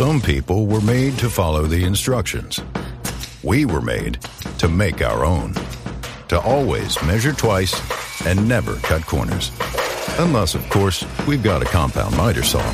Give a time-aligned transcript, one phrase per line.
[0.00, 2.58] Some people were made to follow the instructions.
[3.42, 4.18] We were made
[4.56, 5.52] to make our own.
[6.28, 7.74] To always measure twice
[8.24, 9.52] and never cut corners.
[10.18, 12.64] Unless, of course, we've got a compound miter saw.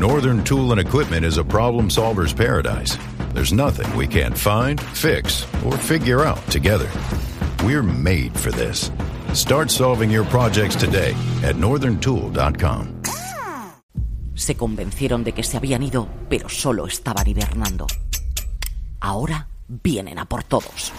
[0.00, 2.98] Northern Tool and Equipment is a problem solver's paradise.
[3.32, 6.90] There's nothing we can't find, fix, or figure out together.
[7.62, 8.90] We're made for this.
[9.32, 11.12] Start solving your projects today
[11.44, 12.91] at northerntool.com.
[14.42, 17.86] Se convencieron de que se habían ido, pero solo estaban hibernando.
[18.98, 20.90] Ahora vienen a por todos.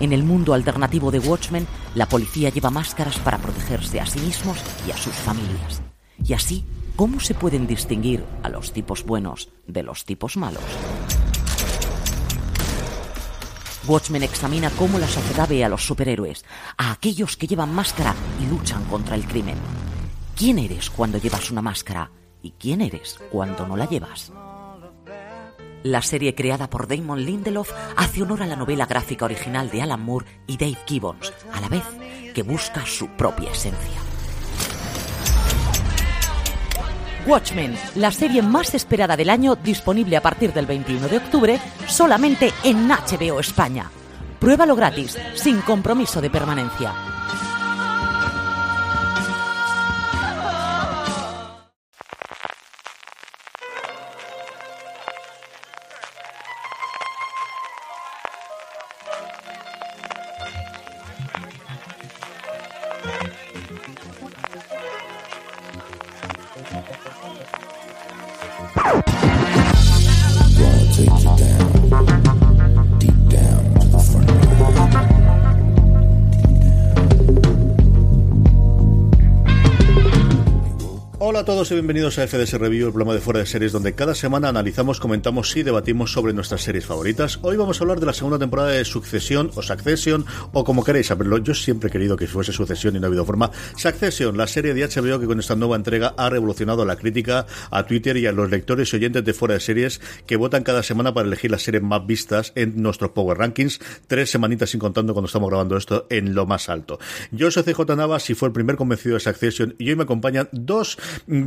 [0.00, 4.58] En el mundo alternativo de Watchmen, la policía lleva máscaras para protegerse a sí mismos
[4.88, 5.82] y a sus familias.
[6.18, 6.64] Y así,
[6.96, 10.64] ¿cómo se pueden distinguir a los tipos buenos de los tipos malos?
[13.86, 16.44] Watchmen examina cómo la sociedad ve a los superhéroes,
[16.76, 19.58] a aquellos que llevan máscara y luchan contra el crimen.
[20.34, 22.10] ¿Quién eres cuando llevas una máscara?
[22.42, 24.32] ¿Y quién eres cuando no la llevas?
[25.84, 30.04] La serie creada por Damon Lindelof hace honor a la novela gráfica original de Alan
[30.04, 31.84] Moore y Dave Gibbons, a la vez
[32.34, 34.00] que busca su propia esencia.
[37.26, 42.52] Watchmen, la serie más esperada del año, disponible a partir del 21 de octubre, solamente
[42.64, 43.90] en HBO España.
[44.40, 47.11] Pruébalo gratis, sin compromiso de permanencia.
[81.62, 84.48] Todos y bienvenidos a FDS Review, el programa de fuera de series donde cada semana
[84.48, 87.38] analizamos, comentamos y debatimos sobre nuestras series favoritas.
[87.42, 91.06] Hoy vamos a hablar de la segunda temporada de Succession o Succession o como queréis
[91.06, 91.38] saberlo.
[91.38, 93.52] Yo siempre he querido que fuese Sucesión y no ha habido forma.
[93.76, 97.86] Succession, la serie de HBO que con esta nueva entrega ha revolucionado la crítica a
[97.86, 101.14] Twitter y a los lectores y oyentes de fuera de series que votan cada semana
[101.14, 103.78] para elegir las series más vistas en nuestros Power Rankings.
[104.08, 106.98] Tres semanitas sin contando cuando estamos grabando esto en lo más alto.
[107.30, 110.48] Yo soy CJ Navas y fue el primer convencido de Succession y hoy me acompañan
[110.50, 110.98] dos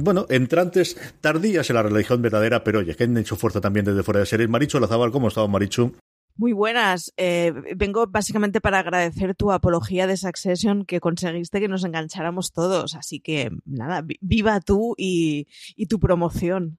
[0.05, 4.03] bueno, entrantes tardías en la religión verdadera, pero oye, que han hecho fuerza también desde
[4.03, 4.47] fuera de series.
[4.47, 5.91] Marichu Lazabal, ¿cómo estaba Marichu?
[6.37, 7.13] Muy buenas.
[7.17, 12.95] Eh, vengo básicamente para agradecer tu apología de Succession que conseguiste que nos engancháramos todos.
[12.95, 15.47] Así que nada, viva tú y
[15.89, 16.77] tu promoción.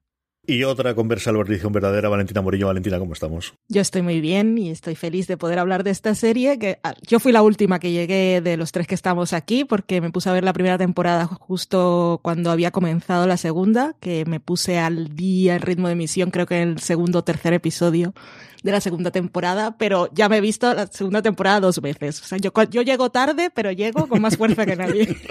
[0.49, 2.67] Y otra conversa religión verdadera, Valentina Morillo.
[2.67, 3.53] Valentina, ¿cómo estamos?
[3.67, 6.57] Yo estoy muy bien y estoy feliz de poder hablar de esta serie.
[6.57, 9.99] Que ah, yo fui la última que llegué de los tres que estamos aquí porque
[9.99, 14.39] me puse a ver la primera temporada justo cuando había comenzado la segunda, que me
[14.39, 18.13] puse al día en ritmo de emisión, creo que en el segundo o tercer episodio
[18.63, 22.21] de la segunda temporada, pero ya me he visto la segunda temporada dos veces.
[22.21, 25.17] O sea, yo, yo llego tarde, pero llego con más fuerza que nadie.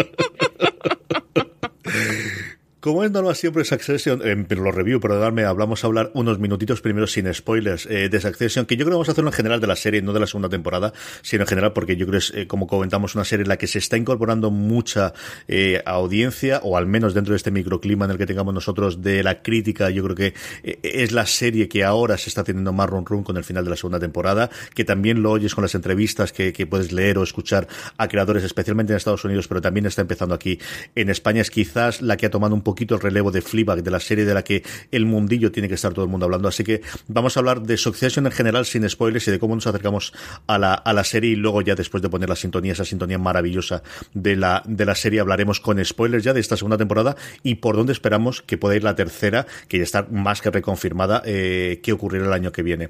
[2.87, 6.81] Como es normal siempre Succession, eh, pero lo review, perdonadme, hablamos a hablar unos minutitos
[6.81, 9.61] primero sin spoilers eh, de Succession, que yo creo que vamos a hacerlo en general
[9.61, 12.25] de la serie, no de la segunda temporada, sino en general porque yo creo que
[12.25, 15.15] es, eh, como comentamos, una serie en la que se está incorporando mucha
[15.49, 19.25] eh, audiencia, o al menos dentro de este microclima en el que tengamos nosotros de
[19.25, 22.89] la crítica, yo creo que eh, es la serie que ahora se está teniendo más
[22.89, 25.75] run run con el final de la segunda temporada, que también lo oyes con las
[25.75, 27.67] entrevistas que, que puedes leer o escuchar
[27.99, 30.61] a creadores, especialmente en Estados Unidos, pero también está empezando aquí
[30.95, 33.91] en España, es quizás la que ha tomado un poquito el relevo de Fleabag, de
[33.91, 36.49] la serie de la que el mundillo tiene que estar todo el mundo hablando.
[36.49, 39.67] Así que vamos a hablar de Succession en general sin spoilers y de cómo nos
[39.67, 40.13] acercamos
[40.47, 43.19] a la, a la serie y luego ya después de poner la sintonía, esa sintonía
[43.19, 43.83] maravillosa
[44.15, 47.77] de la, de la serie, hablaremos con spoilers ya de esta segunda temporada y por
[47.77, 51.93] dónde esperamos que pueda ir la tercera, que ya está más que reconfirmada, eh, que
[51.93, 52.89] ocurrirá el año que viene.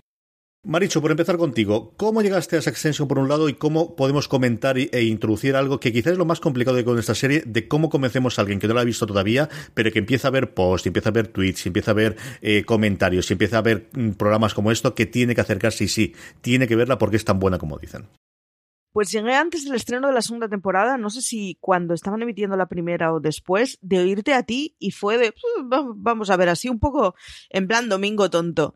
[0.68, 4.76] Maricho, por empezar contigo, ¿cómo llegaste a Succession por un lado y cómo podemos comentar
[4.76, 7.88] e introducir algo que quizás es lo más complicado de con esta serie, de cómo
[7.88, 10.88] convencemos a alguien que no la ha visto todavía, pero que empieza a ver posts,
[10.88, 14.72] empieza a ver tweets, empieza a ver eh, comentarios, empieza a ver mm, programas como
[14.72, 17.78] esto, que tiene que acercarse y sí, tiene que verla porque es tan buena como
[17.78, 18.08] dicen?
[18.90, 22.56] Pues llegué antes del estreno de la segunda temporada, no sé si cuando estaban emitiendo
[22.56, 25.32] la primera o después, de oírte a ti y fue de,
[25.94, 27.14] vamos a ver, así un poco
[27.50, 28.74] en plan domingo tonto.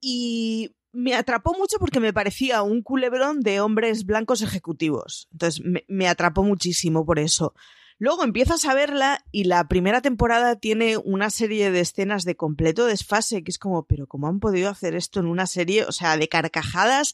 [0.00, 5.28] Y me atrapó mucho porque me parecía un culebrón de hombres blancos ejecutivos.
[5.30, 7.54] Entonces me, atrapó muchísimo por eso.
[7.98, 12.86] Luego empiezas a verla y la primera temporada tiene una serie de escenas de completo
[12.86, 15.84] desfase, que es como, pero ¿cómo han podido hacer esto en una serie?
[15.84, 17.12] O sea, de carcajadas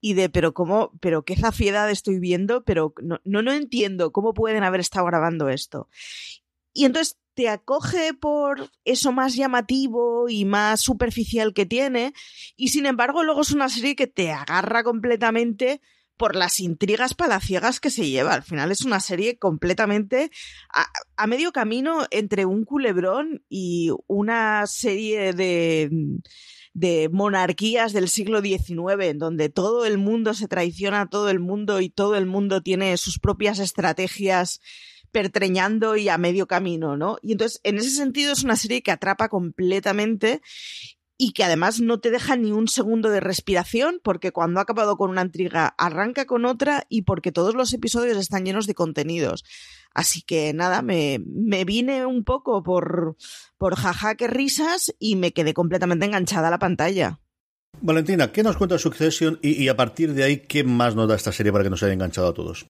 [0.00, 0.92] y de, pero ¿cómo?
[1.00, 5.48] Pero qué zafiedad estoy viendo, pero no, no, no entiendo cómo pueden haber estado grabando
[5.48, 5.88] esto.
[6.72, 12.12] Y entonces te acoge por eso más llamativo y más superficial que tiene,
[12.56, 15.80] y sin embargo luego es una serie que te agarra completamente
[16.20, 18.34] por las intrigas palaciegas que se lleva.
[18.34, 20.30] Al final es una serie completamente
[21.16, 25.88] a, medio camino entre un culebrón y una serie de,
[26.74, 31.40] de monarquías del siglo XIX, en donde todo el mundo se traiciona a todo el
[31.40, 34.60] mundo y todo el mundo tiene sus propias estrategias
[35.10, 37.18] pertreñando y a medio camino, ¿no?
[37.22, 40.40] Y entonces, en ese sentido, es una serie que atrapa completamente
[41.22, 44.96] y que además no te deja ni un segundo de respiración porque cuando ha acabado
[44.96, 49.44] con una intriga arranca con otra y porque todos los episodios están llenos de contenidos.
[49.92, 51.18] Así que nada, me,
[51.66, 53.16] vine un poco por,
[53.58, 57.20] por jaja que risas y me quedé completamente enganchada a la pantalla.
[57.82, 61.16] Valentina, ¿qué nos cuenta Succession y, y a partir de ahí qué más nos da
[61.16, 62.66] esta serie para que nos haya enganchado a todos?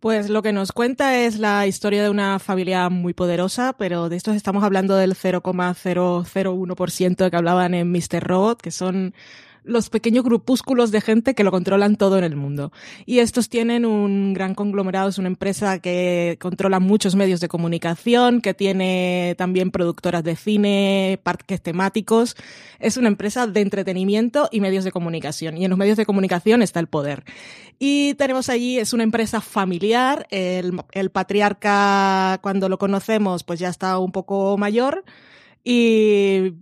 [0.00, 4.14] Pues lo que nos cuenta es la historia de una familia muy poderosa, pero de
[4.16, 8.22] estos estamos hablando del 0,001% que hablaban en Mr.
[8.22, 9.12] Robot, que son
[9.68, 12.72] los pequeños grupúsculos de gente que lo controlan todo en el mundo.
[13.06, 18.40] Y estos tienen un gran conglomerado, es una empresa que controla muchos medios de comunicación,
[18.40, 22.36] que tiene también productoras de cine, parques temáticos.
[22.78, 25.56] Es una empresa de entretenimiento y medios de comunicación.
[25.58, 27.24] Y en los medios de comunicación está el poder.
[27.78, 33.98] Y tenemos allí, es una empresa familiar, el, patriarca cuando lo conocemos pues ya está
[33.98, 35.04] un poco mayor
[35.64, 36.54] y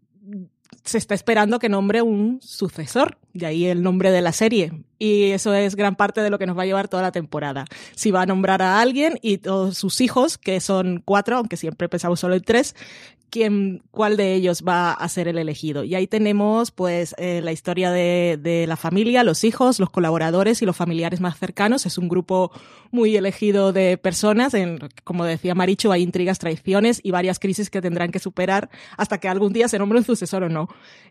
[0.87, 4.73] se está esperando que nombre un sucesor, de ahí el nombre de la serie.
[4.99, 7.67] Y eso es gran parte de lo que nos va a llevar toda la temporada.
[7.95, 11.89] Si va a nombrar a alguien y todos sus hijos, que son cuatro, aunque siempre
[11.89, 12.75] pensamos solo en tres,
[13.31, 15.85] quién, cuál de ellos va a ser el elegido.
[15.85, 20.63] Y ahí tenemos pues eh, la historia de, de, la familia, los hijos, los colaboradores
[20.63, 21.85] y los familiares más cercanos.
[21.87, 22.53] Es un grupo
[22.97, 24.55] muy elegido de personas.
[24.55, 29.19] En, como decía Maricho, hay intrigas, traiciones y varias crisis que tendrán que superar hasta
[29.19, 30.69] que algún día se nombre un sucesor o no.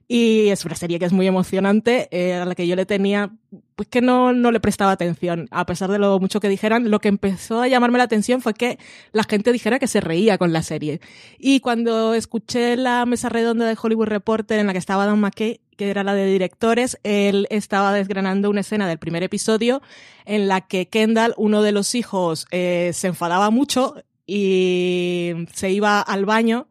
[0.08, 3.32] Y es una serie que es muy emocionante, eh, a la que yo le tenía,
[3.76, 5.48] pues que no, no le prestaba atención.
[5.52, 8.54] A pesar de lo mucho que dijeran, lo que empezó a llamarme la atención fue
[8.54, 8.78] que
[9.14, 11.00] la gente dijera que se reía con la serie.
[11.40, 15.62] Y cuando escuché la mesa redonda de Hollywood Reporter en la que estaba Dan McKay,
[15.76, 19.82] que era la de directores, él estaba desgranando una escena del primer episodio
[20.26, 23.96] en la que Kendall, uno de los hijos, eh, se enfadaba mucho
[24.26, 26.68] y se iba al baño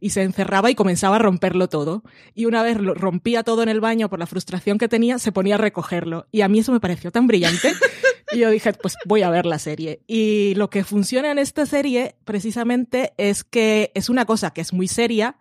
[0.00, 2.02] y se encerraba y comenzaba a romperlo todo.
[2.34, 5.32] Y una vez lo rompía todo en el baño por la frustración que tenía, se
[5.32, 6.26] ponía a recogerlo.
[6.30, 7.72] Y a mí eso me pareció tan brillante.
[8.30, 10.02] Y yo dije, pues voy a ver la serie.
[10.06, 14.74] Y lo que funciona en esta serie, precisamente, es que es una cosa que es
[14.74, 15.38] muy seria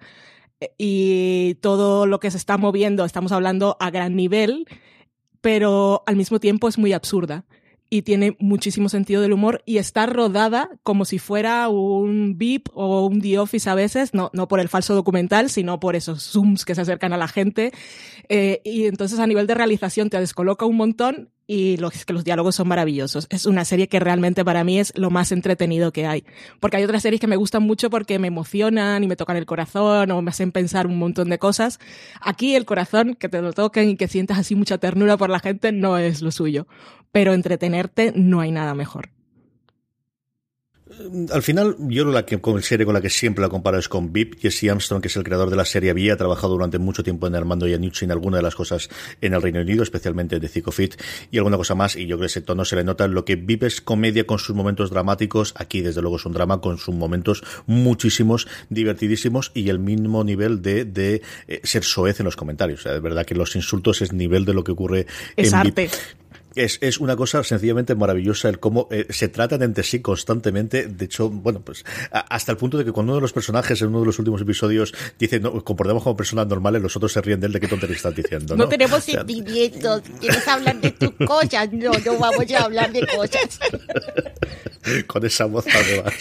[0.78, 4.68] y todo lo que se está moviendo, estamos hablando a gran nivel,
[5.42, 7.46] pero al mismo tiempo es muy absurda
[7.90, 13.06] y tiene muchísimo sentido del humor y está rodada como si fuera un VIP o
[13.06, 16.66] un The Office a veces, no, no por el falso documental, sino por esos zooms
[16.66, 17.72] que se acercan a la gente.
[18.30, 22.26] Eh, y entonces a nivel de realización te descoloca un montón y los, que los
[22.26, 23.28] diálogos son maravillosos.
[23.30, 26.26] Es una serie que realmente para mí es lo más entretenido que hay.
[26.60, 29.46] Porque hay otras series que me gustan mucho porque me emocionan y me tocan el
[29.46, 31.80] corazón o me hacen pensar un montón de cosas.
[32.22, 35.40] Aquí el corazón, que te lo toquen y que sientas así mucha ternura por la
[35.40, 36.68] gente, no es lo suyo.
[37.14, 39.17] Pero entretenerte no hay nada mejor.
[41.32, 44.12] Al final, yo la que, con serie con la que siempre la comparo es con
[44.12, 44.40] VIP.
[44.40, 47.36] Jesse Armstrong, que es el creador de la serie, había trabajado durante mucho tiempo en
[47.36, 48.90] Armando y en alguna de las cosas
[49.22, 50.96] en el Reino Unido, especialmente de Fit
[51.32, 51.96] y alguna cosa más.
[51.96, 53.08] Y yo creo que ese tono se le nota.
[53.08, 55.54] Lo que VIP es comedia con sus momentos dramáticos.
[55.58, 60.62] Aquí, desde luego, es un drama con sus momentos muchísimos, divertidísimos y el mismo nivel
[60.62, 62.82] de, de eh, ser soez en los comentarios.
[62.82, 65.56] O sea, de verdad que los insultos es nivel de lo que ocurre es en
[65.56, 65.82] arte.
[65.84, 65.92] VIP
[66.58, 70.88] es, es una cosa sencillamente maravillosa el cómo eh, se tratan entre sí constantemente.
[70.88, 73.90] De hecho, bueno, pues hasta el punto de que cuando uno de los personajes en
[73.90, 77.40] uno de los últimos episodios dice, no, comportamos como personas normales, los otros se ríen
[77.40, 78.56] de él de qué tontería estás diciendo.
[78.56, 80.02] No, no tenemos sentimientos.
[80.20, 81.72] ¿Quieres hablar de tus cosas?
[81.72, 83.60] No, no vamos a hablar de cosas.
[85.08, 86.14] Con esa voz además.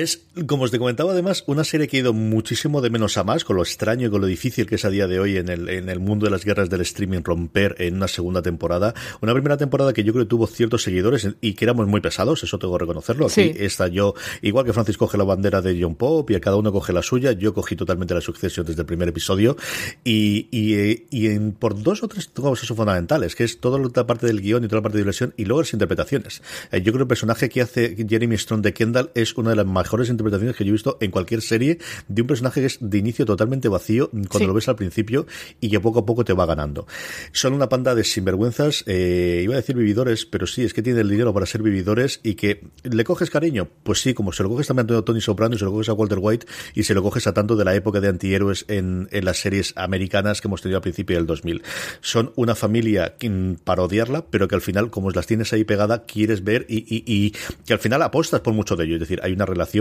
[0.00, 3.24] Es, como os te comentaba además, una serie que ha ido muchísimo de menos a
[3.24, 5.48] más, con lo extraño y con lo difícil que es a día de hoy en
[5.48, 8.94] el, en el mundo de las guerras del streaming romper en una segunda temporada.
[9.20, 12.42] Una primera temporada que yo creo que tuvo ciertos seguidores y que éramos muy pesados,
[12.42, 13.26] eso tengo que reconocerlo.
[13.26, 13.52] Aquí Sí.
[13.58, 16.72] está yo, igual que Francis coge la bandera de John Pop y a cada uno
[16.72, 19.56] coge la suya, yo cogí totalmente la sucesión desde el primer episodio
[20.04, 24.26] y, y, y en, por dos o tres cosas fundamentales, que es toda la parte
[24.26, 26.42] del guion y toda la parte de diversión y luego las interpretaciones.
[26.72, 29.56] Eh, yo creo que el personaje que hace Jeremy Strong de Kendall es una de
[29.56, 32.78] las mejores interpretaciones que yo he visto en cualquier serie de un personaje que es
[32.80, 34.46] de inicio totalmente vacío cuando Sí.
[34.46, 35.26] lo ves al principio
[35.60, 36.86] y que poco a poco te va ganando.
[37.32, 41.00] Son una panda de sinvergüenzas, eh, iba a decir vividores, pero sí, es que tiene
[41.00, 43.68] el dinero para ser vividores y que le coges cariño.
[43.82, 45.92] Pues sí, como se lo coges también a Tony Soprano y se lo coges a
[45.92, 49.24] Walter White y se lo coges a tanto de la época de antihéroes en, en
[49.24, 51.62] las series americanas que hemos tenido al principio del 2000.
[52.00, 56.04] Son una familia que, para odiarla, pero que al final, como las tienes ahí pegada,
[56.06, 57.34] quieres ver y, y- y
[57.66, 58.94] que al final apostas por mucho de ello.
[58.94, 59.73] Es decir, hay una relación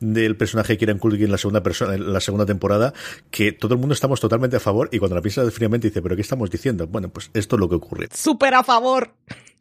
[0.00, 2.92] del personaje de Kieran Culkin en la segunda persona, en la segunda temporada,
[3.30, 6.16] que todo el mundo estamos totalmente a favor y cuando la piensas fríamente dice, pero
[6.16, 6.86] ¿qué estamos diciendo?
[6.86, 8.08] Bueno, pues esto es lo que ocurre.
[8.14, 9.12] Súper a favor.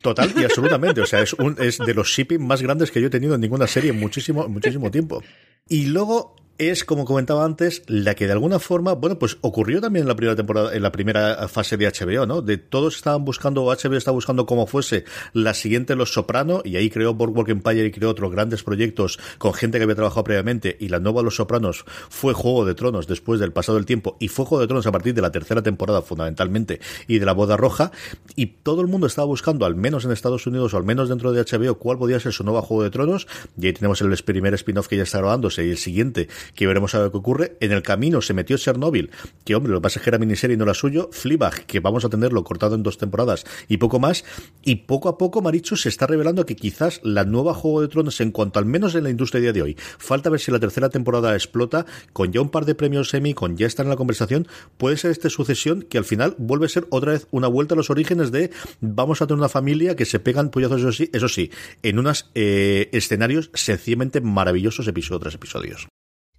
[0.01, 1.01] Total y absolutamente.
[1.01, 3.41] O sea, es, un, es de los shipping más grandes que yo he tenido en
[3.41, 5.24] ninguna serie en muchísimo, muchísimo tiempo.
[5.67, 10.03] Y luego es, como comentaba antes, la que de alguna forma, bueno, pues ocurrió también
[10.03, 12.41] en la primera temporada, en la primera fase de HBO, ¿no?
[12.41, 16.89] De todos estaban buscando, HBO estaba buscando cómo fuese la siguiente Los Soprano, y ahí
[16.89, 20.89] creó Boardwalk Empire y creó otros grandes proyectos con gente que había trabajado previamente, y
[20.89, 24.45] la nueva Los Sopranos fue Juego de Tronos después del pasado del tiempo, y fue
[24.45, 27.91] Juego de Tronos a partir de la tercera temporada, fundamentalmente, y de la Boda Roja,
[28.35, 31.31] y todo el mundo estaba buscando, al menos en Estados Unidos, o al menos dentro
[31.31, 33.27] de HBO, cuál podía ser su nueva Juego de Tronos,
[33.61, 36.96] y ahí tenemos el primer spin-off que ya está grabándose, y el siguiente, que veremos
[36.96, 37.58] a ver qué ocurre.
[37.60, 39.12] En el camino se metió Chernobyl,
[39.46, 41.10] que hombre, lo que pasa miniserie y no era suyo.
[41.12, 44.24] Fleabag, que vamos a tenerlo cortado en dos temporadas y poco más.
[44.63, 48.22] Y poco a poco, Marichu se está revelando que quizás la nueva Juego de Tronos,
[48.22, 50.89] en cuanto al menos en la industria día de hoy, falta ver si la tercera
[50.89, 54.48] temporada explota, con ya un par de premios Emmy, con ya estar en la conversación,
[54.77, 57.77] puede ser esta sucesión que al final vuelve a ser otra vez una vuelta a
[57.77, 61.27] los orígenes de vamos a tener una familia que se pegan puñazos, eso sí, eso
[61.27, 61.51] sí,
[61.84, 65.88] en unos eh, escenarios sencillamente maravillosos episodio tras episodios.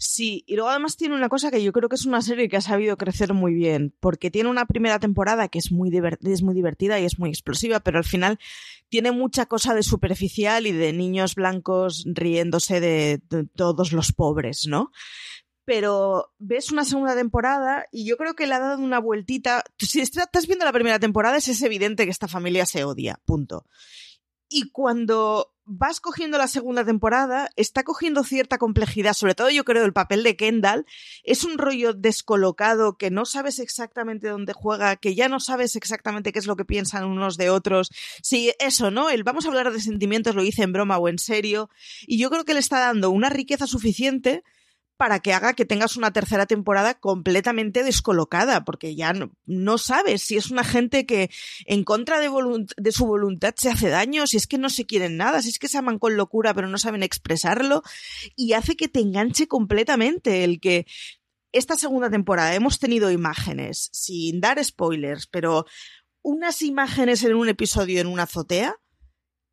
[0.00, 2.56] Sí, y luego además tiene una cosa que yo creo que es una serie que
[2.56, 5.90] ha sabido crecer muy bien, porque tiene una primera temporada que es muy,
[6.22, 8.38] es muy divertida y es muy explosiva, pero al final
[8.88, 14.68] tiene mucha cosa de superficial y de niños blancos riéndose de, de todos los pobres,
[14.68, 14.92] ¿no?
[15.64, 19.64] Pero ves una segunda temporada y yo creo que le ha dado una vueltita.
[19.78, 23.66] Si estás viendo la primera temporada, es evidente que esta familia se odia, punto.
[24.48, 29.84] Y cuando vas cogiendo la segunda temporada, está cogiendo cierta complejidad, sobre todo yo creo
[29.84, 30.86] el papel de Kendall,
[31.24, 36.32] es un rollo descolocado que no sabes exactamente dónde juega, que ya no sabes exactamente
[36.32, 37.90] qué es lo que piensan unos de otros.
[38.22, 39.10] Sí, eso, ¿no?
[39.10, 41.68] El vamos a hablar de sentimientos, lo hice en broma o en serio,
[42.06, 44.42] y yo creo que le está dando una riqueza suficiente
[44.98, 50.22] para que haga que tengas una tercera temporada completamente descolocada, porque ya no, no sabes
[50.22, 51.30] si es una gente que
[51.66, 52.28] en contra de,
[52.76, 55.60] de su voluntad se hace daño, si es que no se quieren nada, si es
[55.60, 57.82] que se aman con locura pero no saben expresarlo,
[58.34, 60.84] y hace que te enganche completamente el que
[61.52, 65.64] esta segunda temporada hemos tenido imágenes, sin dar spoilers, pero
[66.22, 68.74] unas imágenes en un episodio en una azotea,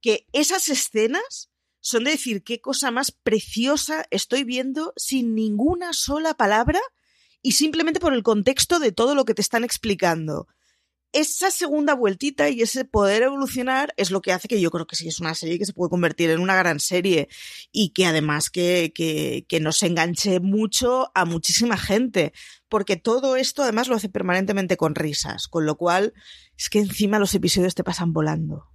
[0.02, 1.52] que esas escenas
[1.86, 6.80] son de decir qué cosa más preciosa estoy viendo sin ninguna sola palabra
[7.44, 10.48] y simplemente por el contexto de todo lo que te están explicando.
[11.12, 14.96] Esa segunda vueltita y ese poder evolucionar es lo que hace que yo creo que
[14.96, 17.30] sí es una serie que se puede convertir en una gran serie
[17.72, 22.34] y que además que, que, nos enganche mucho a muchísima gente,
[22.68, 26.16] porque todo esto además lo hace permanentemente con risas, con lo cual
[26.58, 28.75] es que encima los episodios te pasan volando.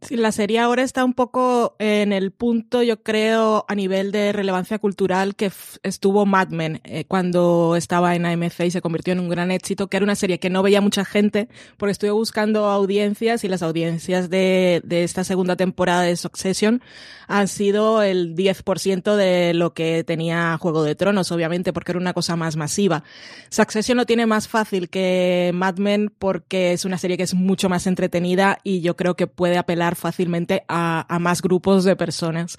[0.00, 4.32] Sí, la serie ahora está un poco en el punto, yo creo, a nivel de
[4.32, 5.50] relevancia cultural que
[5.82, 9.88] estuvo Mad Men eh, cuando estaba en AMC y se convirtió en un gran éxito,
[9.88, 13.62] que era una serie que no veía mucha gente porque estuve buscando audiencias y las
[13.62, 16.80] audiencias de, de esta segunda temporada de Succession
[17.26, 22.14] han sido el 10% de lo que tenía Juego de Tronos, obviamente, porque era una
[22.14, 23.04] cosa más masiva.
[23.50, 27.68] Succession lo tiene más fácil que Mad Men porque es una serie que es mucho
[27.68, 32.56] más entretenida y yo creo que puede apelar fácilmente a, a, más grupos de personas.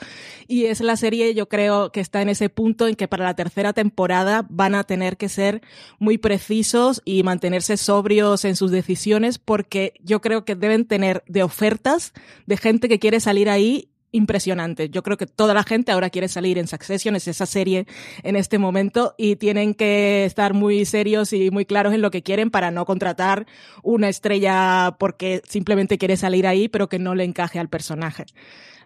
[0.47, 3.35] Y es la serie, yo creo, que está en ese punto en que para la
[3.35, 5.61] tercera temporada van a tener que ser
[5.99, 11.43] muy precisos y mantenerse sobrios en sus decisiones porque yo creo que deben tener de
[11.43, 12.13] ofertas
[12.45, 14.89] de gente que quiere salir ahí impresionante.
[14.89, 17.85] Yo creo que toda la gente ahora quiere salir en Succession, es esa serie
[18.23, 22.23] en este momento, y tienen que estar muy serios y muy claros en lo que
[22.23, 23.45] quieren para no contratar
[23.83, 28.25] una estrella porque simplemente quiere salir ahí, pero que no le encaje al personaje.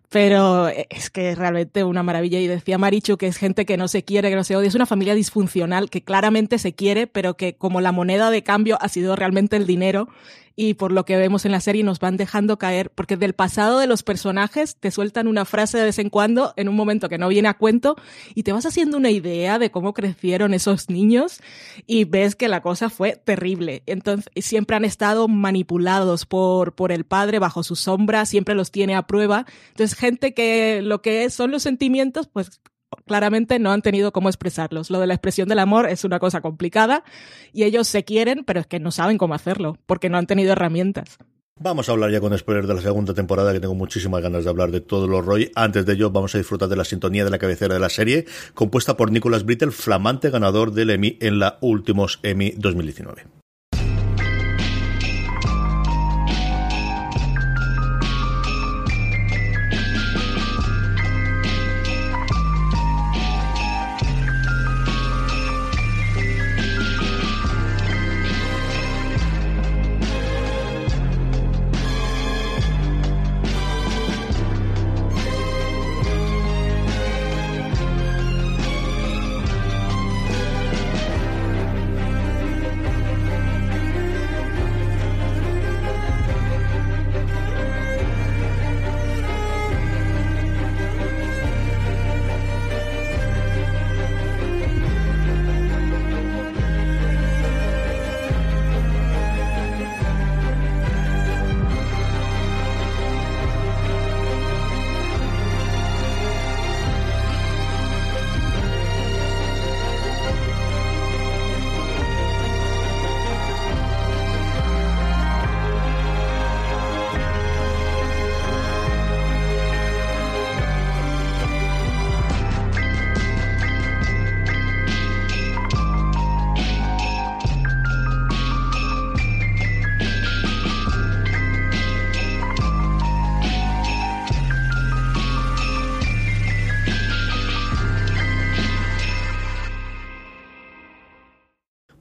[0.10, 2.40] Pero es que es realmente una maravilla.
[2.40, 4.68] Y decía Marichu que es gente que no se quiere, que no se odia.
[4.68, 8.78] Es una familia disfuncional que claramente se quiere, pero que como la moneda de cambio
[8.80, 10.10] ha sido realmente el dinero,
[10.56, 13.80] y por lo que vemos en la serie nos van dejando caer, porque del pasado
[13.80, 17.18] de los personajes te sueltan una frase de vez en cuando en un momento que
[17.18, 17.96] no viene a cuento
[18.36, 21.42] y te vas haciendo una idea de cómo crecieron esos niños
[21.88, 23.84] y ves que la cosa fue terrible.
[23.86, 28.96] Entonces siempre han estado manipulados por, por el padre bajo su sombra, siempre los tiene
[28.96, 29.46] a prueba.
[29.70, 32.62] Entonces gente que lo que son los sentimientos, pues
[33.06, 34.90] claramente no han tenido cómo expresarlos.
[34.90, 37.04] Lo de la expresión del amor es una cosa complicada
[37.52, 40.52] y ellos se quieren, pero es que no saben cómo hacerlo, porque no han tenido
[40.52, 41.18] herramientas.
[41.60, 44.50] Vamos a hablar ya con spoilers de la segunda temporada, que tengo muchísimas ganas de
[44.50, 45.52] hablar de todo lo Roy.
[45.56, 48.26] Antes de ello, vamos a disfrutar de la sintonía de la cabecera de la serie,
[48.56, 53.43] compuesta por Nicholas Brittle, flamante ganador del Emmy en la últimos Emmy 2019.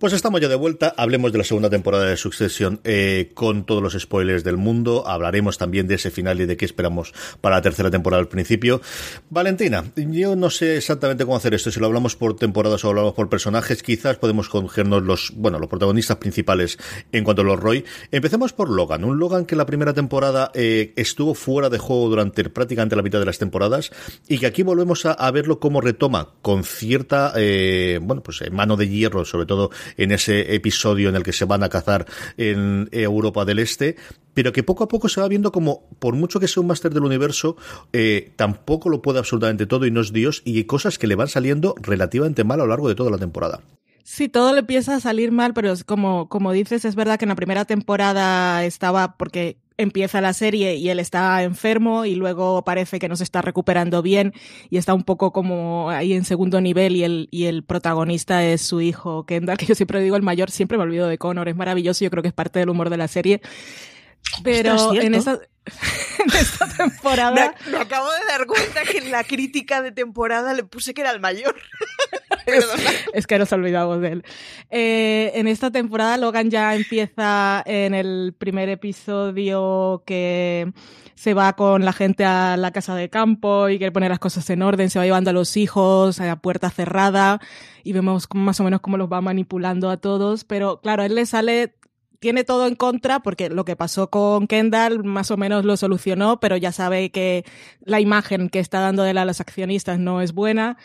[0.02, 0.94] Pues estamos ya de vuelta.
[0.96, 5.06] Hablemos de la segunda temporada de Succession eh, con todos los spoilers del mundo.
[5.06, 7.12] Hablaremos también de ese final y de qué esperamos
[7.42, 8.80] para la tercera temporada al principio.
[9.28, 11.70] Valentina, yo no sé exactamente cómo hacer esto.
[11.70, 15.68] Si lo hablamos por temporadas o hablamos por personajes, quizás podemos cogernos los, bueno, los
[15.68, 16.78] protagonistas principales
[17.12, 17.84] en cuanto a los Roy.
[18.10, 19.04] Empecemos por Logan.
[19.04, 23.18] Un Logan que la primera temporada eh, estuvo fuera de juego durante prácticamente la mitad
[23.18, 23.90] de las temporadas
[24.28, 28.88] y que aquí volvemos a, verlo como retoma con cierta, eh, bueno, pues mano de
[28.88, 33.45] hierro, sobre todo en ese episodio en el que se van a cazar en Europa
[33.45, 33.97] del Este,
[34.35, 36.93] pero que poco a poco se va viendo como, por mucho que sea un máster
[36.93, 37.56] del universo,
[37.93, 41.15] eh, tampoco lo puede absolutamente todo y no es Dios, y hay cosas que le
[41.15, 43.61] van saliendo relativamente mal a lo largo de toda la temporada.
[44.04, 47.30] Sí, todo le empieza a salir mal, pero como, como dices, es verdad que en
[47.30, 52.99] la primera temporada estaba, porque empieza la serie y él está enfermo y luego parece
[52.99, 54.32] que no se está recuperando bien
[54.71, 58.63] y está un poco como ahí en segundo nivel y el, y el protagonista es
[58.63, 61.56] su hijo Kendall, que yo siempre digo el mayor, siempre me olvido de Connor, es
[61.56, 63.41] maravilloso, yo creo que es parte del humor de la serie.
[64.42, 65.32] Pero en esta,
[66.18, 67.54] en esta temporada...
[67.71, 71.10] Me, acabo de dar cuenta que en la crítica de temporada le puse que era
[71.10, 71.54] el mayor.
[73.14, 74.25] es, que nos olvidamos de él.
[74.71, 80.73] Eh, en esta temporada Logan ya empieza en el primer episodio que
[81.14, 84.49] se va con la gente a la casa de campo y quiere poner las cosas
[84.50, 87.40] en orden, se va llevando a los hijos a la puerta cerrada
[87.84, 91.14] y vemos más o menos cómo los va manipulando a todos, pero claro, a él
[91.14, 91.75] le sale
[92.23, 96.39] tiene todo en contra porque lo que pasó con Kendall más o menos lo solucionó,
[96.39, 97.45] pero ya sabe que
[97.80, 100.78] la imagen que está dando de él a los accionistas no es buena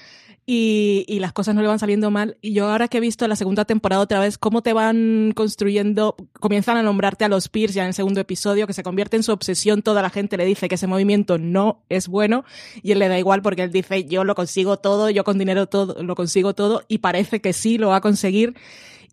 [0.48, 2.38] y, y, las cosas no le van saliendo mal.
[2.42, 6.16] Y yo ahora que he visto la segunda temporada otra vez, cómo te van construyendo,
[6.40, 9.24] comienzan a nombrarte a los Pierce ya en el segundo episodio, que se convierte en
[9.24, 12.46] su obsesión, toda la gente le dice que ese movimiento no es bueno
[12.82, 15.68] y él le da igual porque él dice yo lo consigo todo, yo con dinero
[15.68, 18.56] todo, lo consigo todo y parece que sí lo va a conseguir.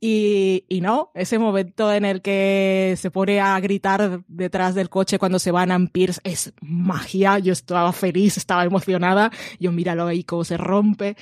[0.06, 5.38] Y, no, ese momento en el que se pone a gritar detrás del coche cuando
[5.38, 7.38] se van a Pierce es magia.
[7.38, 9.30] Yo estaba feliz, estaba emocionada.
[9.58, 11.16] Yo míralo ahí cómo se rompe.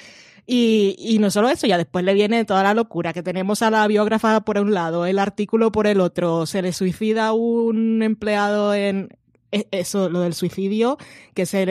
[0.48, 3.86] Y, no solo eso, ya después le viene toda la locura que tenemos a la
[3.86, 9.16] biógrafa por un lado, el artículo por el otro, se le suicida un empleado en,
[9.52, 10.98] eso, lo del suicidio,
[11.34, 11.70] que se...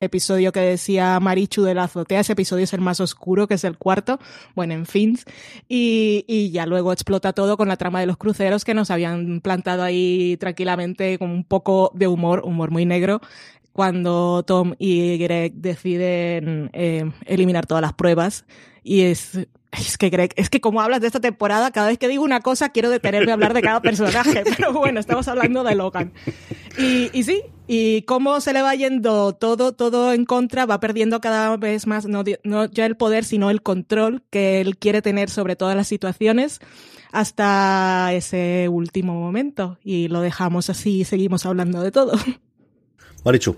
[0.00, 3.64] episodio que decía Marichu de la azotea, ese episodio es el más oscuro, que es
[3.64, 4.18] el cuarto,
[4.54, 5.18] bueno, en fin,
[5.68, 9.40] y, y, ya luego explota todo con la trama de los cruceros que nos habían
[9.40, 13.20] plantado ahí tranquilamente con un poco de humor, humor muy negro,
[13.72, 18.44] cuando Tom y Greg deciden eh, eliminar todas las pruebas.
[18.82, 19.38] Y es
[19.72, 22.40] es que Greg, es que como hablas de esta temporada, cada vez que digo una
[22.40, 26.12] cosa quiero detenerme a hablar de cada personaje, pero bueno, estamos hablando de Logan.
[26.76, 31.20] Y, y sí, y cómo se le va yendo todo, todo en contra, va perdiendo
[31.20, 35.28] cada vez más, no, no ya el poder, sino el control que él quiere tener
[35.28, 36.60] sobre todas las situaciones
[37.12, 39.78] hasta ese último momento.
[39.82, 42.12] Y lo dejamos así y seguimos hablando de todo.
[43.24, 43.56] Marichu.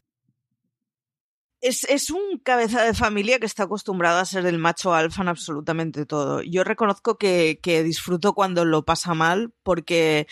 [1.60, 5.28] Es, es, un cabeza de familia que está acostumbrado a ser el macho alfa en
[5.28, 6.42] absolutamente todo.
[6.42, 10.26] Yo reconozco que, que disfruto cuando lo pasa mal porque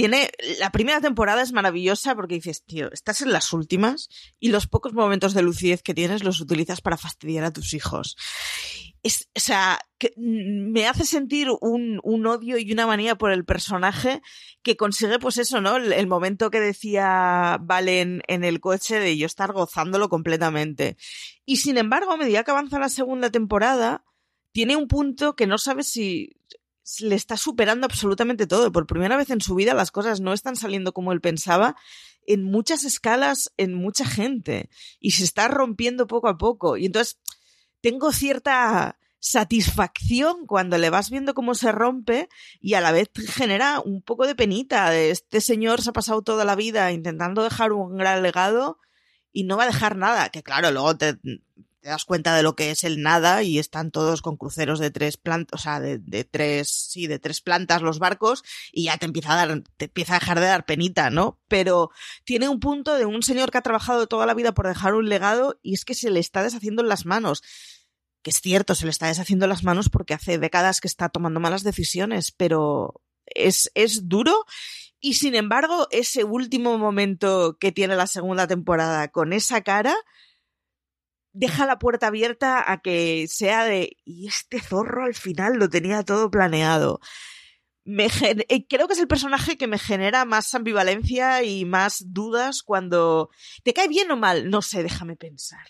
[0.00, 4.08] tiene, la primera temporada es maravillosa porque dices, tío, estás en las últimas
[4.38, 8.16] y los pocos momentos de lucidez que tienes los utilizas para fastidiar a tus hijos.
[9.02, 9.78] Es, o sea,
[10.16, 14.22] me hace sentir un, un, odio y una manía por el personaje
[14.62, 15.76] que consigue, pues eso, ¿no?
[15.76, 20.96] El, el momento que decía Valen en el coche de yo estar gozándolo completamente.
[21.44, 24.06] Y sin embargo, a medida que avanza la segunda temporada,
[24.52, 26.39] tiene un punto que no sabes si
[26.98, 28.72] le está superando absolutamente todo.
[28.72, 31.76] Por primera vez en su vida las cosas no están saliendo como él pensaba
[32.26, 34.70] en muchas escalas, en mucha gente.
[34.98, 36.76] Y se está rompiendo poco a poco.
[36.76, 37.18] Y entonces
[37.80, 42.28] tengo cierta satisfacción cuando le vas viendo cómo se rompe
[42.60, 46.22] y a la vez genera un poco de penita de este señor se ha pasado
[46.22, 48.78] toda la vida intentando dejar un gran legado
[49.30, 51.18] y no va a dejar nada, que claro, luego te,
[51.80, 54.90] te das cuenta de lo que es el nada y están todos con cruceros de
[54.90, 58.98] tres plantas, o sea, de, de, tres, sí, de tres plantas los barcos y ya
[58.98, 61.40] te empieza a dar, te empieza a dejar de dar penita, ¿no?
[61.48, 61.90] Pero
[62.24, 65.08] tiene un punto de un señor que ha trabajado toda la vida por dejar un
[65.08, 67.42] legado y es que se le está deshaciendo en las manos.
[68.22, 71.08] Que es cierto, se le está deshaciendo en las manos porque hace décadas que está
[71.08, 74.44] tomando malas decisiones, pero es, es duro
[75.00, 79.96] y sin embargo, ese último momento que tiene la segunda temporada con esa cara,
[81.32, 86.02] deja la puerta abierta a que sea de y este zorro al final lo tenía
[86.02, 87.00] todo planeado.
[87.84, 92.62] Me eh, creo que es el personaje que me genera más ambivalencia y más dudas
[92.62, 93.30] cuando
[93.64, 95.66] te cae bien o mal, no sé, déjame pensar.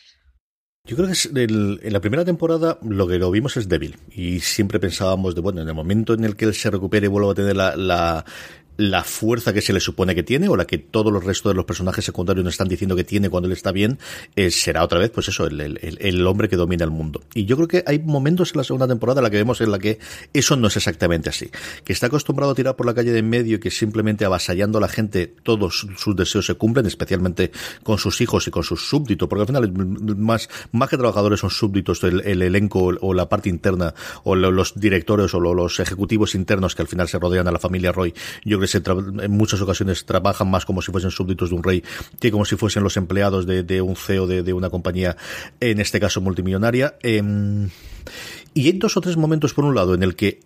[0.84, 3.98] Yo creo que es el, en la primera temporada lo que lo vimos es débil
[4.10, 7.08] y siempre pensábamos de bueno en el momento en el que él se recupere y
[7.08, 8.24] vuelva a tener la, la
[8.80, 11.56] la fuerza que se le supone que tiene o la que todos los restos de
[11.56, 13.98] los personajes secundarios nos están diciendo que tiene cuando él está bien,
[14.36, 17.22] eh, será otra vez, pues eso, el, el, hombre que domina el mundo.
[17.34, 19.70] Y yo creo que hay momentos en la segunda temporada en la que vemos en
[19.70, 19.98] la que
[20.32, 21.50] eso no es exactamente así.
[21.84, 24.78] Que está acostumbrado a tirar por la calle de en medio y que simplemente avasallando
[24.78, 28.88] a la gente todos sus deseos se cumplen, especialmente con sus hijos y con sus
[28.88, 29.72] súbditos, porque al final
[30.16, 34.78] más, más que trabajadores son súbditos el, el elenco o la parte interna o los
[34.78, 38.14] directores o los ejecutivos internos que al final se rodean a la familia Roy.
[38.44, 41.82] Yo creo en muchas ocasiones trabajan más como si fuesen súbditos de un rey
[42.18, 45.16] que como si fuesen los empleados de, un CEO de, una compañía,
[45.60, 46.96] en este caso multimillonaria.
[47.02, 47.22] Eh,
[48.54, 50.40] y hay dos o tres momentos, por un lado, en el que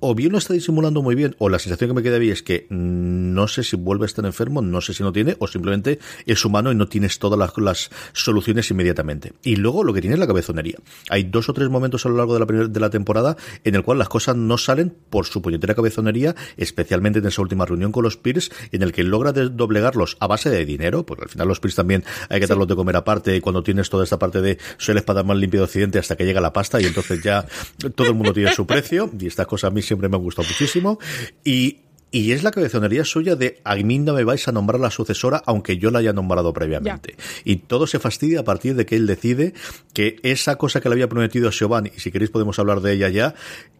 [0.00, 2.42] o bien lo está disimulando muy bien, o la sensación que me queda ahí es
[2.42, 5.98] que no sé si vuelve a estar enfermo, no sé si no tiene, o simplemente
[6.26, 9.32] es humano y no tienes todas las, las soluciones inmediatamente.
[9.42, 10.78] Y luego lo que tiene es la cabezonería.
[11.08, 13.74] Hay dos o tres momentos a lo largo de la, primera, de la temporada en
[13.74, 17.92] el cual las cosas no salen por su puñetera cabezonería, especialmente en esa última reunión
[17.92, 21.48] con los Peers, en el que logra doblegarlos a base de dinero, porque al final
[21.48, 24.40] los Peers también hay que darlos de comer aparte, y cuando tienes toda esta parte
[24.40, 27.22] de soy el espada más limpio de Occidente hasta que llega la pasta, y entonces
[27.22, 27.46] ya
[27.94, 30.46] todo el mundo tiene su precio, y estas cosas a mí siempre me ha gustado
[30.46, 31.00] muchísimo.
[31.44, 31.78] Y,
[32.12, 35.42] y es la cabezonería suya de a mí no me vais a nombrar la sucesora
[35.46, 37.16] aunque yo la haya nombrado previamente.
[37.44, 39.52] Y todo se fastidia a partir de que él decide
[39.92, 42.92] que esa cosa que le había prometido a Siobhan, y si queréis podemos hablar de
[42.92, 43.34] ella ya,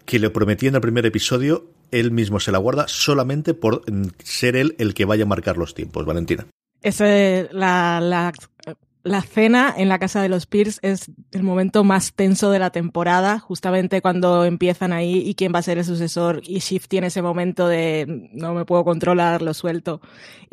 [0.05, 3.83] que le prometí en el primer episodio, él mismo se la guarda solamente por
[4.25, 6.47] ser él el que vaya a marcar los tiempos, Valentina.
[6.83, 8.33] Es la, la
[9.03, 12.71] la cena en la casa de los Pierce es el momento más tenso de la
[12.71, 17.07] temporada, justamente cuando empiezan ahí y quién va a ser el sucesor y Shift tiene
[17.07, 20.01] ese momento de no me puedo controlar, lo suelto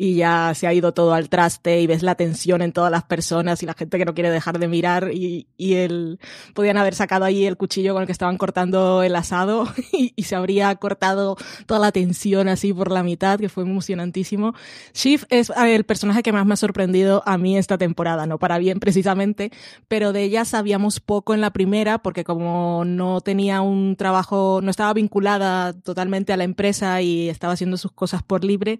[0.00, 3.02] y ya se ha ido todo al traste y ves la tensión en todas las
[3.02, 6.20] personas y la gente que no quiere dejar de mirar y, y el,
[6.54, 10.36] podían haber sacado ahí el cuchillo con el que estaban cortando el asado y, se
[10.36, 14.54] habría cortado toda la tensión así por la mitad, que fue emocionantísimo.
[14.92, 18.38] Shift es el personaje que más me ha sorprendido a mí esta temporada, ¿no?
[18.38, 19.50] para bien precisamente,
[19.88, 24.70] pero de ella sabíamos poco en la primera porque como no tenía un trabajo, no
[24.70, 28.78] estaba vinculada totalmente a la empresa y estaba haciendo sus cosas por libre,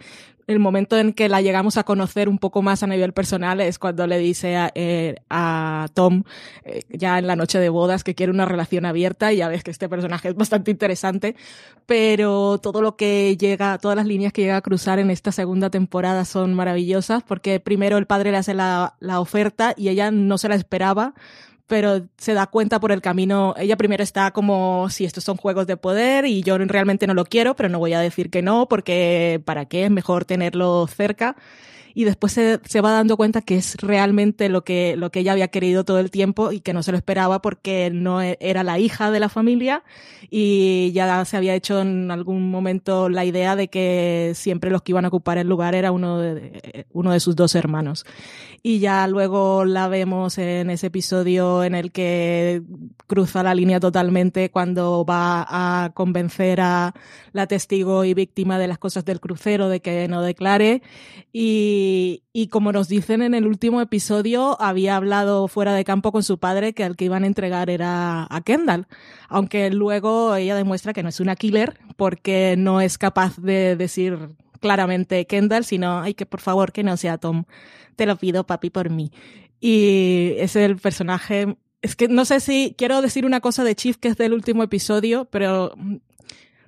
[0.49, 3.79] el momento en que la llegamos a conocer un poco más a nivel personal es
[3.79, 5.17] cuando le dice a, eh,
[5.95, 6.25] Tom,
[6.65, 9.65] eh, ya en la noche de bodas, que quiere una relación abierta y ya ves
[9.65, 11.37] que este personaje es bastante interesante,
[11.87, 15.71] pero todo lo que llega, todas las líneas que llega a cruzar en esta segunda
[15.71, 20.39] temporada son maravillosas porque primero el padre le hace la, la oferta y ella no
[20.39, 21.15] se la esperaba
[21.69, 23.55] pero se da cuenta por el camino.
[23.57, 27.25] Ella primero está como si estos son juegos de poder y yo realmente no lo
[27.25, 31.37] quiero, pero no voy a decir que no, porque para qué es mejor tenerlo cerca
[31.99, 35.33] y después se, se, va dando cuenta que es realmente lo que, lo que ella
[35.33, 38.63] había querido todo el tiempo y que no se lo esperaba porque no e, era
[38.63, 39.83] la hija de la familia
[40.31, 44.93] y ya se había hecho en algún momento la idea de que siempre los que
[44.93, 48.07] iban a ocupar el lugar era uno de, uno de sus dos hermanos.
[48.63, 52.63] Y ya luego la vemos en ese episodio en el que
[53.07, 56.95] cruza la línea totalmente cuando va a convencer a
[57.33, 60.83] la testigo y víctima de las cosas del crucero de que no declare
[61.33, 66.23] y y, como nos dicen en el último episodio, había hablado fuera de campo con
[66.23, 68.87] su padre que al que iban a entregar era a Kendall.
[69.29, 74.37] Aunque luego ella demuestra que no es una killer porque no es capaz de decir
[74.59, 77.45] claramente Kendall, sino, ay, que por favor que no sea Tom.
[77.97, 79.11] Te lo pido, papi, por mí.
[79.61, 83.97] Y es el personaje es que no sé si quiero decir una cosa de Chief
[83.97, 85.73] que es del último episodio, pero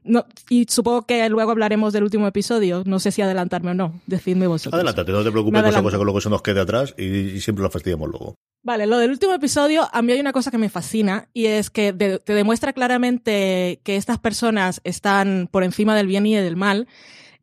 [0.05, 2.83] no, y supongo que luego hablaremos del último episodio.
[2.87, 4.01] No sé si adelantarme o no.
[4.07, 4.75] Decidme vosotros.
[4.75, 7.41] Adelántate, no te preocupes por esa cosa que luego se nos quede atrás y, y,
[7.41, 8.35] siempre lo fastidiamos luego.
[8.63, 11.71] Vale, lo del último episodio, a mí hay una cosa que me fascina y es
[11.71, 16.57] que de, te demuestra claramente que estas personas están por encima del bien y del
[16.57, 16.87] mal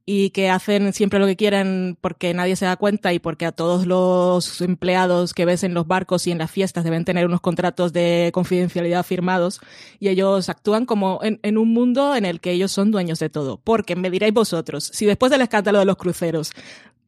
[0.09, 3.51] y que hacen siempre lo que quieren porque nadie se da cuenta y porque a
[3.51, 7.41] todos los empleados que ves en los barcos y en las fiestas deben tener unos
[7.41, 9.59] contratos de confidencialidad firmados
[9.99, 13.29] y ellos actúan como en, en un mundo en el que ellos son dueños de
[13.29, 13.59] todo.
[13.61, 16.53] Porque me diréis vosotros, si después del escándalo de los cruceros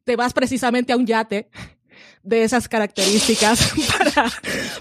[0.04, 1.48] te vas precisamente a un yate
[2.22, 4.30] de esas características para,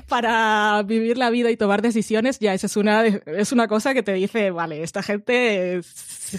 [0.07, 4.03] para vivir la vida y tomar decisiones, ya esa es una, es una cosa que
[4.03, 5.81] te dice, vale, esta gente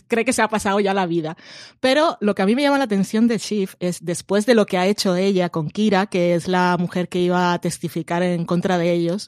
[0.08, 1.36] cree que se ha pasado ya la vida.
[1.80, 4.66] Pero lo que a mí me llama la atención de Shiv es después de lo
[4.66, 8.44] que ha hecho ella con Kira, que es la mujer que iba a testificar en
[8.44, 9.26] contra de ellos,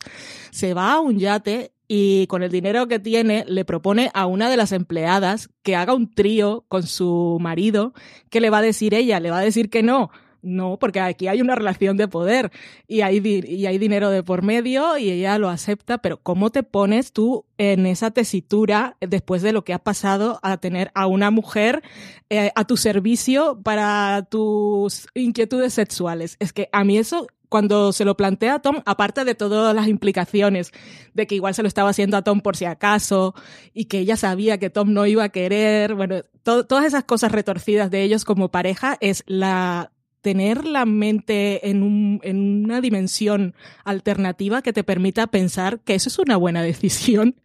[0.51, 4.49] se va a un yate y con el dinero que tiene le propone a una
[4.49, 7.93] de las empleadas que haga un trío con su marido,
[8.31, 10.11] que le va a decir ella, le va a decir que no,
[10.43, 12.51] no, porque aquí hay una relación de poder
[12.89, 16.65] y hay, y hay dinero de por medio y ella lo acepta, pero ¿cómo te
[16.65, 21.31] pones tú en esa tesitura después de lo que ha pasado a tener a una
[21.31, 21.83] mujer
[22.29, 26.37] eh, a tu servicio para tus inquietudes sexuales?
[26.41, 29.87] Es que a mí eso cuando se lo plantea a Tom, aparte de todas las
[29.87, 30.73] implicaciones
[31.13, 33.35] de que igual se lo estaba haciendo a Tom por si acaso
[33.75, 37.91] y que ella sabía que Tom no iba a querer, bueno, todas esas cosas retorcidas
[37.91, 43.55] de ellos como pareja es la tener la mente en, un, en una dimensión
[43.85, 47.37] alternativa que te permita pensar que eso es una buena decisión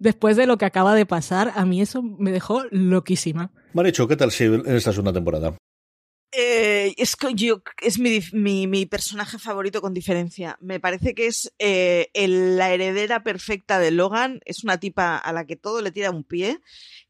[0.00, 3.52] después de lo que acaba de pasar, a mí eso me dejó loquísima.
[3.72, 5.56] Maricho, ¿qué tal si en esta segunda temporada?
[6.32, 10.56] Eh, es, yo, es mi, mi, mi, personaje favorito con diferencia.
[10.60, 14.40] Me parece que es eh, el, la heredera perfecta de Logan.
[14.44, 16.60] Es una tipa a la que todo le tira un pie,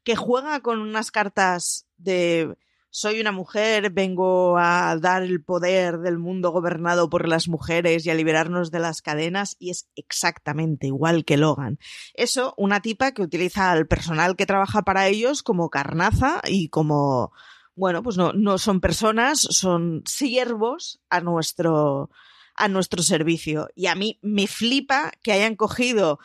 [0.03, 2.55] que juega con unas cartas de
[2.91, 8.09] soy una mujer, vengo a dar el poder del mundo gobernado por las mujeres y
[8.09, 11.79] a liberarnos de las cadenas y es exactamente igual que Logan.
[12.13, 17.31] Eso, una tipa que utiliza al personal que trabaja para ellos como carnaza y como,
[17.75, 22.09] bueno, pues no, no son personas, son siervos a nuestro,
[22.55, 23.69] a nuestro servicio.
[23.73, 26.19] Y a mí me flipa que hayan cogido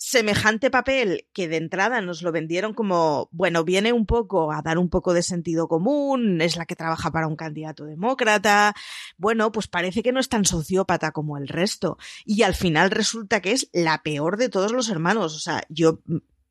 [0.00, 4.78] semejante papel que de entrada nos lo vendieron como, bueno, viene un poco a dar
[4.78, 8.74] un poco de sentido común, es la que trabaja para un candidato demócrata,
[9.18, 11.98] bueno, pues parece que no es tan sociópata como el resto.
[12.24, 15.36] Y al final resulta que es la peor de todos los hermanos.
[15.36, 16.00] O sea, yo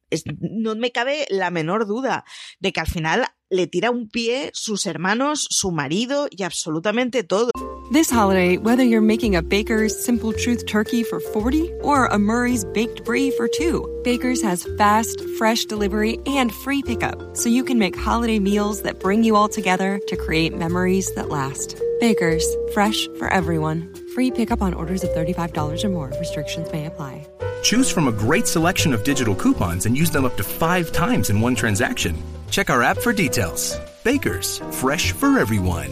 [0.09, 2.25] es, no me cabe la menor duda
[2.59, 7.51] de que al final le tira un pie sus hermanos, su marido y absolutamente todo.
[7.91, 12.63] This holiday, whether you're making a Baker's Simple Truth turkey for 40 or a Murray's
[12.63, 17.79] Baked Brie for 2, Baker's has fast, fresh delivery and free pickup, so you can
[17.79, 21.81] make holiday meals that bring you all together to create memories that last.
[21.99, 22.45] Baker's,
[22.75, 23.91] fresh for everyone.
[24.13, 26.13] Free pickup on orders of $35 or more.
[26.19, 27.25] Restrictions may apply.
[27.61, 31.29] Choose from a great selection of digital coupons and use them up to five times
[31.29, 32.15] in one transaction.
[32.49, 33.77] Check our app for details.
[34.03, 35.91] Bakers, fresh for everyone.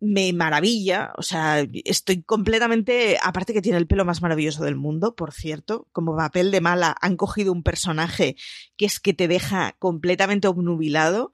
[0.00, 5.16] me maravilla, o sea, estoy completamente, aparte que tiene el pelo más maravilloso del mundo,
[5.16, 8.36] por cierto, como papel de mala han cogido un personaje
[8.76, 11.32] que es que te deja completamente obnubilado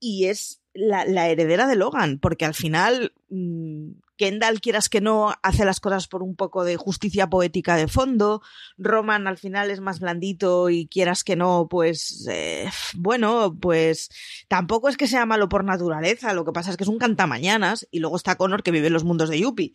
[0.00, 5.64] y es la, heredera de Logan, porque al final mmm, Kendall, quieras que no, hace
[5.64, 8.42] las cosas por un poco de justicia poética de fondo.
[8.76, 14.10] Roman al final es más blandito y quieras que no, pues eh, bueno, pues
[14.48, 16.34] tampoco es que sea malo por naturaleza.
[16.34, 18.92] Lo que pasa es que es un cantamañanas y luego está Connor que vive en
[18.92, 19.72] los mundos de Yuppie.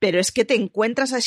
[0.00, 1.20] Pero es que te encuentras a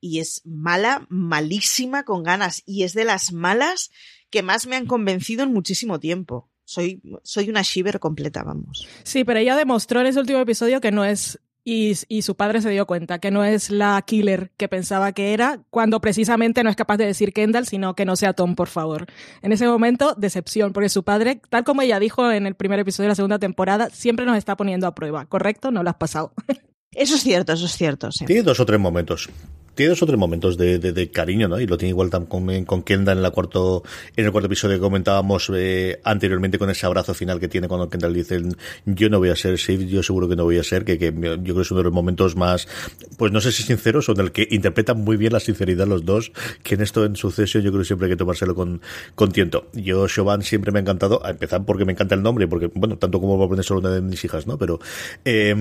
[0.00, 2.62] y es mala, malísima, con ganas.
[2.64, 3.90] Y es de las malas
[4.30, 6.50] que más me han convencido en muchísimo tiempo.
[6.64, 8.88] Soy, soy una Shiver completa, vamos.
[9.02, 12.60] Sí, pero ella demostró en ese último episodio que no es y, y, su padre
[12.60, 16.70] se dio cuenta que no es la killer que pensaba que era, cuando precisamente no
[16.70, 19.06] es capaz de decir Kendall, sino que no sea Tom, por favor.
[19.42, 23.06] En ese momento, decepción, porque su padre, tal como ella dijo en el primer episodio
[23.06, 25.70] de la segunda temporada, siempre nos está poniendo a prueba, ¿correcto?
[25.70, 26.32] No lo has pasado.
[26.94, 28.12] Eso es cierto, eso es cierto.
[28.12, 28.26] Sí.
[28.26, 29.30] Tiene dos o tres momentos
[29.74, 31.60] tiene dos o tres momentos de, de, de, cariño, ¿no?
[31.60, 33.82] Y lo tiene igual con, con Kendall en, la cuarto,
[34.16, 37.88] en el cuarto episodio que comentábamos eh, anteriormente con ese abrazo final que tiene cuando
[37.88, 38.42] Kendall dice
[38.84, 41.06] yo no voy a ser Shiv, yo seguro que no voy a ser, que, que
[41.06, 42.68] yo creo que es uno de los momentos más,
[43.16, 46.04] pues no sé si sinceros o en el que interpretan muy bien la sinceridad los
[46.04, 46.32] dos,
[46.62, 48.80] que en esto en suceso yo creo que siempre hay que tomárselo con,
[49.14, 49.68] con tiento.
[49.72, 52.98] Yo, Siobhan, siempre me ha encantado, a empezar porque me encanta el nombre, porque, bueno,
[52.98, 54.58] tanto como va a aprender solo una de mis hijas, ¿no?
[54.58, 54.80] Pero
[55.24, 55.54] eh,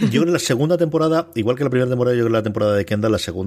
[0.00, 2.42] yo creo que la segunda temporada, igual que la primera temporada, yo creo que la
[2.42, 3.41] temporada de Kendall, la segunda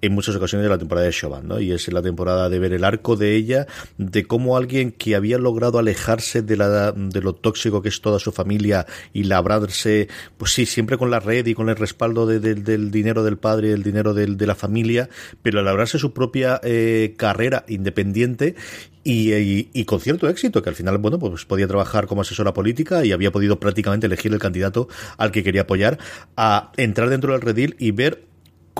[0.00, 1.60] en muchas ocasiones de la temporada de Chauvin, ¿no?
[1.60, 3.66] Y es la temporada de ver el arco de ella,
[3.98, 8.18] de cómo alguien que había logrado alejarse de, la, de lo tóxico que es toda
[8.18, 12.40] su familia y labrarse, pues sí, siempre con la red y con el respaldo de,
[12.40, 15.08] de, del dinero del padre y el dinero de, de la familia,
[15.42, 18.54] pero labrarse su propia eh, carrera independiente
[19.02, 23.04] y, y, con cierto éxito, que al final, bueno, pues podía trabajar como asesora política
[23.04, 25.98] y había podido prácticamente elegir el candidato al que quería apoyar,
[26.36, 28.29] a entrar dentro del redil y ver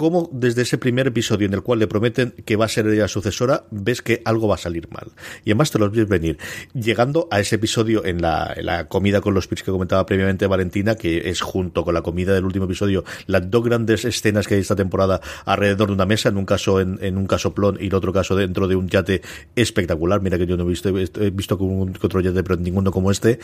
[0.01, 3.07] cómo desde ese primer episodio en el cual le prometen que va a ser ella
[3.07, 5.13] sucesora, ves que algo va a salir mal.
[5.45, 6.39] Y además te lo ves venir.
[6.73, 11.29] Llegando a ese episodio en la, comida con los pits que comentaba previamente Valentina, que
[11.29, 14.75] es junto con la comida del último episodio, las dos grandes escenas que hay esta
[14.75, 18.15] temporada alrededor de una mesa, en un caso en, en un casoplón y en otro
[18.15, 19.21] caso dentro de un yate
[19.55, 20.23] espectacular.
[20.23, 23.39] Mira que yo no he visto, he visto con otro yate, pero ninguno como este,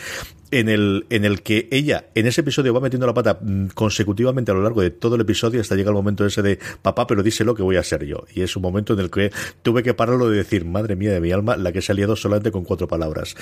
[0.49, 4.49] en el, en el que ella en ese episodio va metiendo la pata mm, consecutivamente
[4.49, 6.46] a lo largo de todo el episodio hasta llega el momento ese de
[6.81, 8.25] papá, pero díselo que voy a ser yo.
[8.33, 9.31] Y es un momento en el que
[9.61, 12.15] tuve que pararlo de decir, madre mía de mi alma, la que se ha liado
[12.15, 13.35] solamente con cuatro palabras.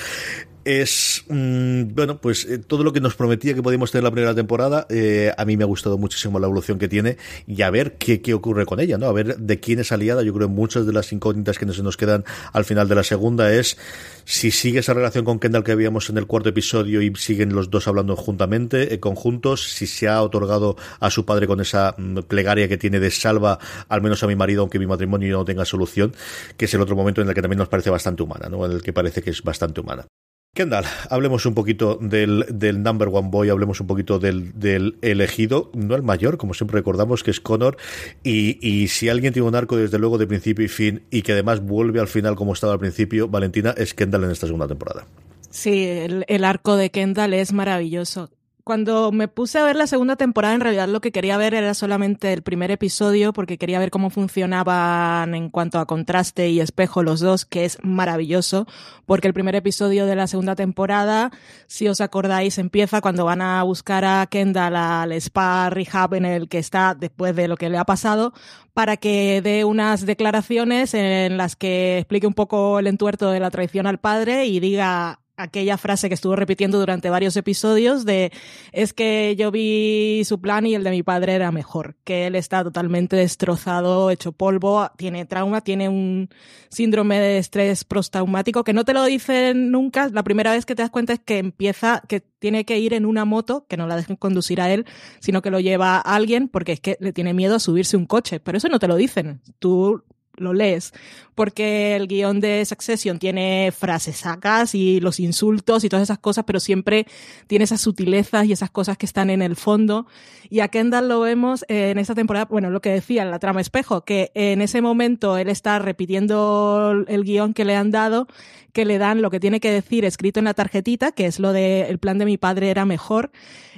[0.65, 4.34] Es, mmm, bueno, pues eh, todo lo que nos prometía que podíamos tener la primera
[4.34, 7.97] temporada, eh, a mí me ha gustado muchísimo la evolución que tiene y a ver
[7.99, 9.06] qué, qué ocurre con ella, ¿no?
[9.06, 10.23] A ver de quién es aliada.
[10.23, 13.04] Yo creo que muchas de las incógnitas que nos, nos quedan al final de la
[13.04, 13.78] segunda es
[14.23, 17.69] si sigue esa relación con Kendall que habíamos en el cuarto episodio y siguen los
[17.69, 22.21] dos hablando juntamente, eh, conjuntos, si se ha otorgado a su padre con esa mm,
[22.21, 25.63] plegaria que tiene de salva al menos a mi marido aunque mi matrimonio no tenga
[25.63, 26.15] solución,
[26.58, 28.65] que es el otro momento en el que también nos parece bastante humana, ¿no?
[28.65, 30.08] En el que parece que es bastante humana.
[30.55, 35.69] Kendall, hablemos un poquito del, del number one boy, hablemos un poquito del, del, elegido,
[35.73, 37.75] no el mayor, como siempre recordamos, que es Connor,
[38.23, 41.33] y, y, si alguien tiene un arco desde luego de principio y fin, y que
[41.33, 45.05] además vuelve al final como estaba al principio, Valentina, es Kendall en esta segunda temporada.
[45.49, 48.31] Sí, el, el arco de Kendall es maravilloso
[48.65, 51.75] cuando me puse a ver la segunda temporada, en realidad lo que quería ver era
[51.75, 57.04] solamente el primer episodio, porque quería ver cómo funcionaban en cuanto a contraste y espejo
[57.04, 58.65] los dos, que es maravilloso,
[59.06, 61.30] porque el primer episodio de la segunda temporada,
[61.67, 66.49] si os acordáis, empieza cuando van a buscar a Kendall al spa rehab en el
[66.49, 68.34] que está después de lo que le ha pasado,
[68.73, 73.51] para que dé unas declaraciones en las que explique un poco el entuerto de la
[73.51, 78.32] traición al padre y diga aquella frase que estuvo repitiendo durante varios episodios de
[78.71, 82.36] es que yo vi su plan y el de mi padre era mejor, que él
[82.36, 86.30] está totalmente destrozado, hecho polvo, tiene trauma, tiene un
[86.69, 90.82] síndrome de estrés postraumático que no te lo dicen nunca, la primera vez que te
[90.82, 93.95] das cuenta es que empieza, que tiene que ir en una moto, que no la
[93.95, 94.86] dejen conducir a él,
[95.19, 98.06] sino que lo lleva a alguien porque es que le tiene miedo a subirse un
[98.06, 100.04] coche, pero eso no te lo dicen, tú
[100.38, 100.93] lo lees,
[101.36, 106.45] porque el guion de Succession tiene frases sacas y los insultos y todas esas cosas,
[106.45, 107.06] pero siempre
[107.48, 110.08] tiene esas sutilezas y esas cosas que están en el fondo.
[110.50, 113.62] Y a Kendall lo vemos en esta temporada, bueno, lo que decía en la trama
[113.62, 118.27] espejo, que en ese momento él está repitiendo el guion que le han dado,
[118.75, 121.54] que le dan lo que tiene que decir escrito en la tarjetita, que es lo
[121.54, 123.31] de el plan de mi padre era mejor,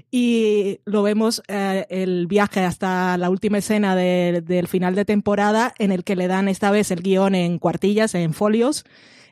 [0.10, 5.92] y lo vemos eh, el viaje hasta la última escena del final de temporada en
[5.92, 8.86] el que le dan esta vez el guion en cuartillas, en folios,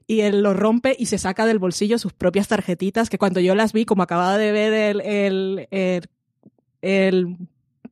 [0.08, 3.56] y él lo rompe y se saca del bolsillo sus propias tarjetitas, que cuando yo
[3.56, 5.68] las vi, como acababa de ver el, el,
[6.82, 7.38] el,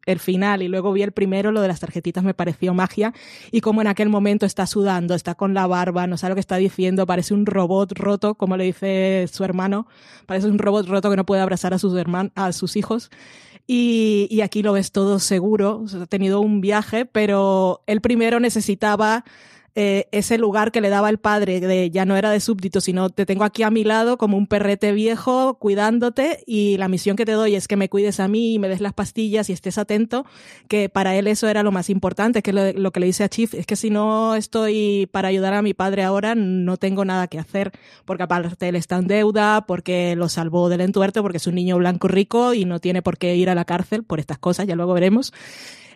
[0.05, 3.13] el final y luego vi el primero, lo de las tarjetitas me pareció magia
[3.51, 6.41] y como en aquel momento está sudando, está con la barba, no sabe lo que
[6.41, 9.87] está diciendo, parece un robot roto, como le dice su hermano,
[10.25, 13.09] parece un robot roto que no puede abrazar a sus hermanos, a sus hijos.
[13.65, 19.23] Y, y aquí lo ves todo seguro, ha tenido un viaje, pero el primero necesitaba
[19.75, 23.09] eh, ese lugar que le daba el padre, de ya no era de súbdito, sino
[23.09, 27.25] te tengo aquí a mi lado como un perrete viejo cuidándote y la misión que
[27.25, 29.79] te doy es que me cuides a mí y me des las pastillas y estés
[29.79, 30.25] atento,
[30.67, 33.29] que para él eso era lo más importante, que lo, lo que le dice a
[33.29, 37.27] Chief, es que si no estoy para ayudar a mi padre ahora, no tengo nada
[37.27, 37.71] que hacer,
[38.05, 41.77] porque aparte él está en deuda, porque lo salvó del entuerto, porque es un niño
[41.77, 44.75] blanco rico y no tiene por qué ir a la cárcel por estas cosas, ya
[44.75, 45.33] luego veremos.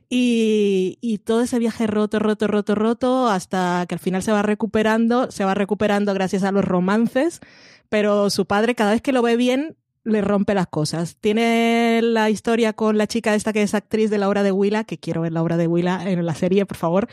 [0.10, 4.42] Y, y, todo ese viaje roto, roto, roto, roto, hasta que al final se va
[4.42, 7.42] recuperando, se va recuperando gracias a los romances,
[7.90, 9.76] pero su padre cada vez que lo ve bien
[10.08, 11.18] le rompe las cosas.
[11.20, 14.86] Tiene la historia con la chica esta que es actriz de la obra de Willa,
[14.86, 17.10] que quiero ver la obra de Willa en la serie, por favor.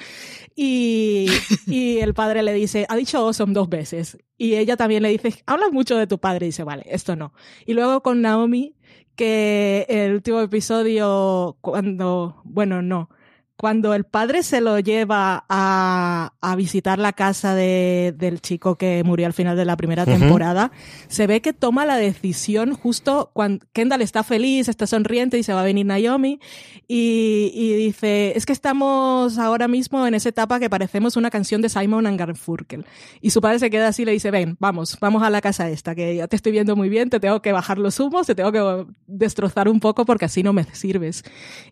[0.54, 1.26] Y,
[1.66, 4.18] y el padre le dice, ha dicho awesome dos veces.
[4.38, 6.46] Y ella también le dice, hablas mucho de tu padre.
[6.46, 7.34] Y dice, vale, esto no.
[7.66, 8.76] Y luego con Naomi,
[9.16, 13.08] que el último episodio, cuando, bueno, no,
[13.56, 19.02] cuando el padre se lo lleva a, a visitar la casa de, del chico que
[19.04, 20.72] murió al final de la primera temporada,
[21.08, 25.52] se ve que toma la decisión justo cuando Kendall está feliz, está sonriente y se
[25.52, 26.40] va a venir Naomi
[26.88, 31.62] y, y dice, es que estamos ahora mismo en esa etapa que parecemos una canción
[31.62, 32.84] de Simon and Garfunkel.
[33.20, 35.70] Y su padre se queda así y le dice, ven, vamos, vamos a la casa
[35.70, 38.34] esta, que ya te estoy viendo muy bien, te tengo que bajar los humos, te
[38.34, 41.22] tengo que destrozar un poco porque así no me sirves.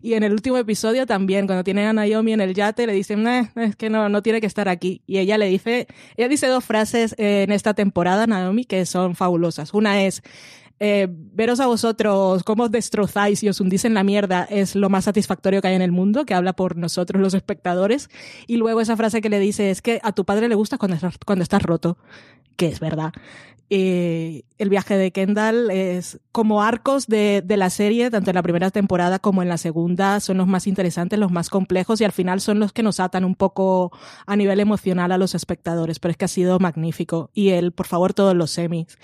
[0.01, 3.27] Y en el último episodio también, cuando tiene a Naomi en el yate, le dicen,
[3.27, 5.01] eh, es que no, no tiene que estar aquí.
[5.07, 9.73] Y ella le dice, ella dice dos frases en esta temporada, Naomi, que son fabulosas.
[9.73, 10.21] Una es,
[10.85, 14.89] eh, veros a vosotros cómo os destrozáis y os hundís en la mierda es lo
[14.89, 18.09] más satisfactorio que hay en el mundo, que habla por nosotros los espectadores.
[18.47, 20.95] Y luego esa frase que le dice es que a tu padre le gusta cuando
[20.95, 21.97] estás, cuando estás roto,
[22.57, 23.13] que es verdad.
[23.69, 29.19] El viaje de Kendall es como arcos de, la serie, tanto en la primera temporada
[29.19, 32.59] como en la segunda, son los más interesantes, los más complejos y al final son
[32.59, 33.93] los que nos atan un poco
[34.27, 37.31] a nivel emocional a los espectadores, pero es que ha sido magnífico.
[37.33, 38.97] Y él, por favor, todos los semis.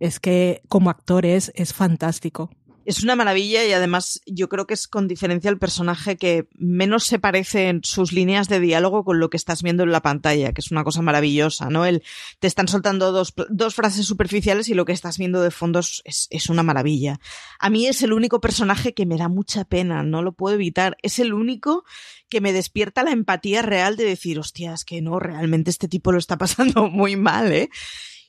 [0.00, 2.50] Es que como actor es, es fantástico.
[2.86, 7.04] Es una maravilla y además yo creo que es con diferencia el personaje que menos
[7.04, 10.52] se parece en sus líneas de diálogo con lo que estás viendo en la pantalla,
[10.52, 11.84] que es una cosa maravillosa, ¿no?
[11.84, 12.02] El,
[12.40, 16.26] te están soltando dos, dos frases superficiales y lo que estás viendo de fondo es,
[16.30, 17.20] es, una maravilla.
[17.58, 20.96] A mí es el único personaje que me da mucha pena, no lo puedo evitar.
[21.02, 21.84] Es el único
[22.30, 26.18] que me despierta la empatía real de decir, hostias, que no, realmente este tipo lo
[26.18, 27.68] está pasando muy mal, ¿eh?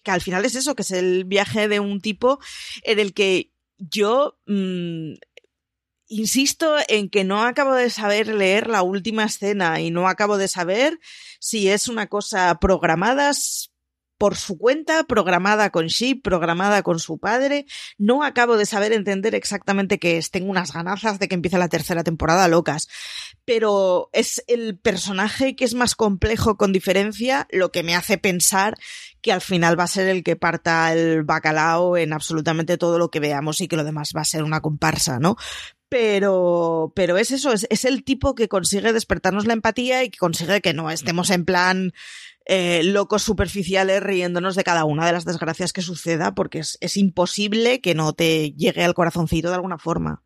[0.03, 2.39] Que al final es eso, que es el viaje de un tipo
[2.83, 5.13] en el que yo mmm,
[6.11, 10.49] insisto en que no acabo de saber leer la última escena y no acabo de
[10.49, 10.99] saber
[11.39, 13.31] si es una cosa programada
[14.21, 17.65] por su cuenta, programada con Sheep, programada con su padre.
[17.97, 20.29] No acabo de saber entender exactamente qué es.
[20.29, 22.87] Tengo unas ganazas de que empiece la tercera temporada locas.
[23.45, 28.77] Pero es el personaje que es más complejo con diferencia lo que me hace pensar
[29.23, 33.09] que al final va a ser el que parta el bacalao en absolutamente todo lo
[33.09, 35.35] que veamos y que lo demás va a ser una comparsa, ¿no?
[35.89, 40.19] Pero, pero es eso, es, es el tipo que consigue despertarnos la empatía y que
[40.19, 41.91] consigue que no estemos en plan
[42.45, 46.97] eh, locos superficiales riéndonos de cada una de las desgracias que suceda, porque es, es
[46.97, 50.23] imposible que no te llegue al corazoncito de alguna forma.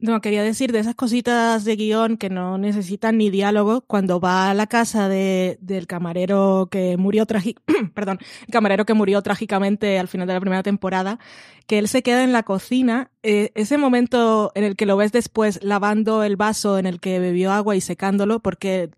[0.00, 4.48] No, quería decir de esas cositas de guion que no necesitan ni diálogo, cuando va
[4.48, 7.26] a la casa de, del camarero que murió
[7.94, 8.20] perdón,
[8.52, 11.18] camarero que murió trágicamente al final de la primera temporada,
[11.66, 15.10] que él se queda en la cocina, eh, ese momento en el que lo ves
[15.10, 18.90] después lavando el vaso en el que bebió agua y secándolo, porque,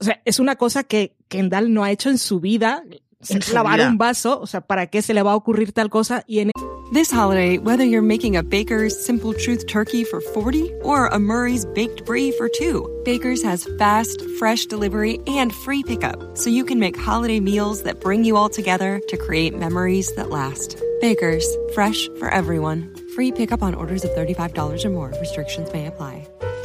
[0.00, 2.82] o sea, es una cosa que Kendall no ha hecho en su vida,
[3.52, 6.24] lavar un vaso, o sea, ¿para qué se le va a ocurrir tal cosa?
[6.26, 6.50] Y en
[6.90, 11.66] This holiday, whether you're making a Baker's Simple Truth turkey for 40 or a Murray's
[11.66, 16.78] Baked Brie for 2, Baker's has fast, fresh delivery and free pickup, so you can
[16.78, 20.82] make holiday meals that bring you all together to create memories that last.
[21.02, 22.94] Baker's, fresh for everyone.
[23.14, 25.12] Free pickup on orders of $35 or more.
[25.20, 26.26] Restrictions may apply.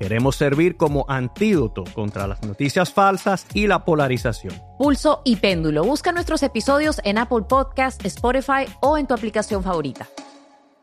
[0.00, 4.54] Queremos servir como antídoto contra las noticias falsas y la polarización.
[4.78, 5.84] Pulso y Péndulo.
[5.84, 10.08] Busca nuestros episodios en Apple Podcast, Spotify o en tu aplicación favorita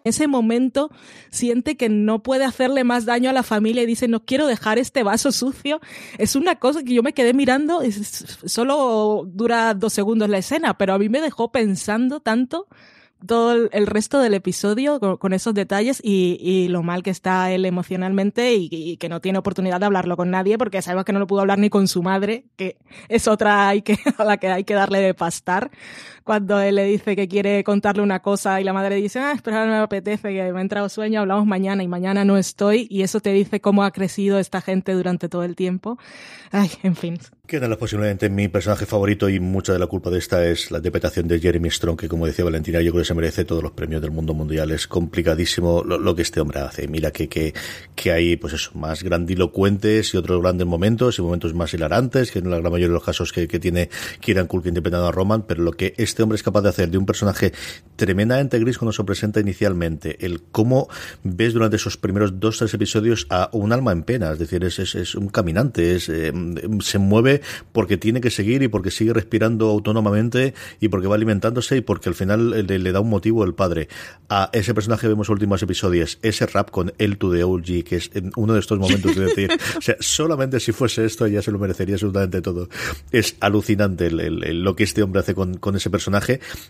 [0.08, 0.90] ese momento
[1.30, 4.80] siente que no puede hacerle más daño a la familia y dice, no quiero dejar
[4.80, 5.82] este vaso sucio.
[6.18, 7.82] Es una cosa que yo me quedé mirando,
[8.46, 12.68] solo dura dos segundos la escena, pero a mí me dejó pensando tanto
[13.26, 18.54] todo el resto del episodio con, esos detalles y, lo mal que está él emocionalmente
[18.54, 21.42] y, que no tiene oportunidad de hablarlo con nadie porque sabemos que no lo pudo
[21.42, 22.78] hablar ni con su madre, que
[23.10, 25.72] es otra hay que, a la que hay que darle de pastar.
[26.28, 29.66] Cuando él le dice que quiere contarle una cosa y la madre dice, ah, espera,
[29.66, 33.04] no me apetece, que me ha entrado sueño, hablamos mañana y mañana no estoy y
[33.04, 35.98] eso te dice cómo ha crecido esta gente durante todo el tiempo.
[36.52, 37.18] Ay, en fin.
[37.48, 41.30] Queda posiblemente mi personaje favorito y mucha de la culpa de esta es la interpretación
[41.30, 44.02] de Jeremy Strong, que como decía Valentina, yo creo que se merece todos los premios
[44.02, 44.72] del mundo mundial.
[44.72, 46.90] Es complicadísimo lo, que este hombre hace.
[46.90, 47.54] Mira que, que,
[47.96, 52.40] que, hay, pues eso, más grandilocuentes y otros grandes momentos y momentos más hilarantes, que
[52.40, 55.44] en la gran mayoría de los casos que, que tiene Kieran Culkin interpretando a Roman,
[55.44, 57.54] pero lo que este hombre es capaz de hacer de un personaje
[57.96, 60.88] tremendamente gris cuando se presenta inicialmente, el cómo
[61.24, 64.80] ves durante esos primeros dos, tres episodios a un alma en pena, es decir, es,
[64.80, 66.32] es, un caminante, es, eh,
[66.82, 67.42] se mueve
[67.72, 72.10] porque tiene que seguir y porque sigue respirando autónomamente y porque va alimentándose y porque
[72.10, 73.88] al final le, da un motivo el padre.
[74.30, 78.12] A ese personaje vemos últimos episodios, ese rap con el to the OG, que es
[78.36, 81.60] uno de estos momentos de decir, o sea, solamente si fuese esto ya se lo
[81.60, 82.70] merecería absolutamente todo.
[83.12, 86.07] Es alucinante lo que este hombre hace con, ese personaje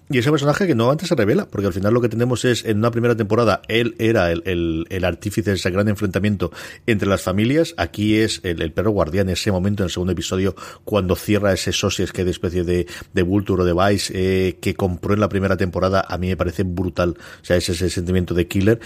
[0.10, 2.66] y ese personaje que no antes se revela, porque al final lo que tenemos es
[2.66, 6.52] en una primera temporada él era el, el, artífice de ese gran enfrentamiento
[6.86, 11.16] entre las familias, aquí es el, perro guardián ese momento en el segundo episodio cuando
[11.16, 15.14] cierra ese Socios que de especie de, de Vulture o de Vice eh, que compró
[15.14, 17.16] en la primera temporada, a mí me parece brutal.
[17.42, 18.80] O sea, es ese sentimiento de killer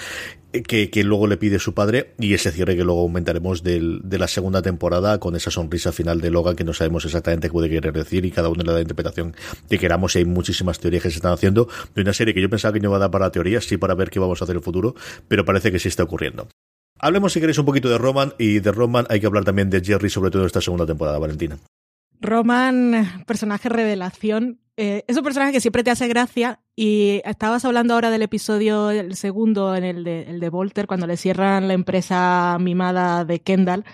[0.52, 4.20] que, que, luego le pide su padre y ese cierre que luego aumentaremos del, de
[4.20, 7.70] la segunda temporada con esa sonrisa final de Logan que no sabemos exactamente qué puede
[7.70, 9.36] querer decir y cada uno le da la interpretación
[9.70, 12.50] que queramos y hay muchísimas teorías que se están haciendo de una serie que yo
[12.50, 14.56] pensaba que no iba a dar para teorías, sí para ver qué vamos a hacer
[14.56, 14.96] en el futuro,
[15.28, 16.48] pero parece que sí está ocurriendo.
[17.00, 19.82] Hablemos si queréis un poquito de Roman y de Roman hay que hablar también de
[19.82, 21.58] Jerry sobre todo en esta segunda temporada, Valentina.
[22.22, 27.94] Roman, personaje revelación, eh, es un personaje que siempre te hace gracia y estabas hablando
[27.94, 31.76] ahora del episodio, el segundo, en el de, el de Volter, cuando le cierran la
[31.76, 33.86] empresa mimada de Kendall.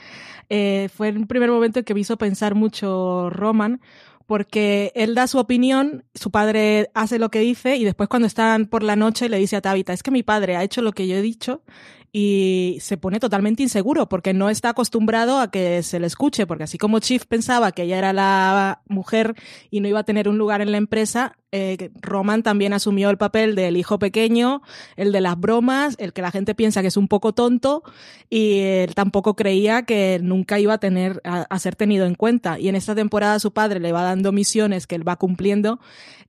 [0.47, 3.81] Eh, fue un primer momento en que me hizo pensar mucho Roman,
[4.27, 8.65] porque él da su opinión, su padre hace lo que dice y después cuando están
[8.65, 11.05] por la noche le dice a Tabitha, es que mi padre ha hecho lo que
[11.05, 11.63] yo he dicho
[12.11, 16.63] y se pone totalmente inseguro porque no está acostumbrado a que se le escuche, porque
[16.63, 19.35] así como Chief pensaba que ella era la mujer
[19.69, 23.17] y no iba a tener un lugar en la empresa, eh, Roman también asumió el
[23.17, 24.61] papel del hijo pequeño,
[24.95, 27.83] el de las bromas, el que la gente piensa que es un poco tonto
[28.29, 32.59] y él tampoco creía que nunca iba a tener a, ser tenido en cuenta.
[32.59, 35.79] Y en esta temporada su padre le va dando misiones que él va cumpliendo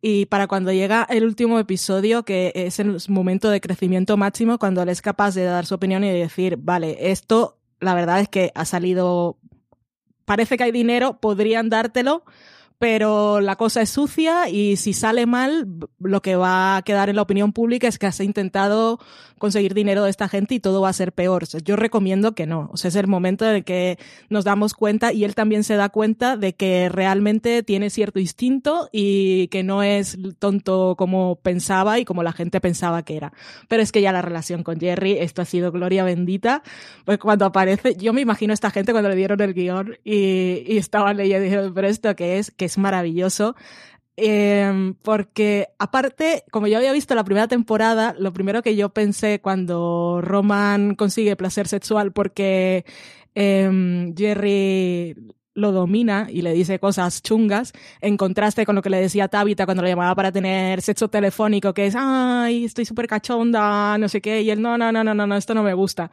[0.00, 4.82] y para cuando llega el último episodio, que es el momento de crecimiento máximo, cuando
[4.82, 8.28] él es capaz de dar su opinión y de decir, vale, esto la verdad es
[8.28, 9.38] que ha salido,
[10.24, 12.24] parece que hay dinero, podrían dártelo,
[12.78, 15.66] pero la cosa es sucia y si sale mal,
[15.98, 19.00] lo que va a quedar en la opinión pública es que has intentado
[19.38, 21.46] conseguir dinero de esta gente y todo va a ser peor.
[21.64, 22.70] yo recomiendo que no.
[22.72, 23.98] O sea, es el momento en el que
[24.28, 28.88] nos damos cuenta y él también se da cuenta de que realmente tiene cierto instinto
[28.92, 33.32] y que no es tonto como pensaba y como la gente pensaba que era.
[33.68, 36.62] Pero es que ya la relación con Jerry, esto ha sido gloria bendita.
[37.04, 40.64] Pues cuando aparece, yo me imagino a esta gente cuando le dieron el guion y,
[40.66, 43.56] y estaban leyendo y dijeron, pero esto qué es, que es maravilloso.
[44.16, 49.40] Eh, porque aparte, como yo había visto la primera temporada, lo primero que yo pensé
[49.40, 52.84] cuando Roman consigue placer sexual porque
[53.36, 55.14] eh, Jerry
[55.58, 59.66] lo domina y le dice cosas chungas, en contraste con lo que le decía Tabitha
[59.66, 64.20] cuando lo llamaba para tener sexo telefónico, que es, ay, estoy súper cachonda, no sé
[64.20, 66.10] qué, y él, no, no, no, no, no, esto no me gusta.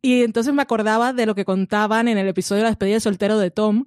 [0.00, 3.00] Y entonces me acordaba de lo que contaban en el episodio de la despedida de
[3.00, 3.84] soltero de Tom,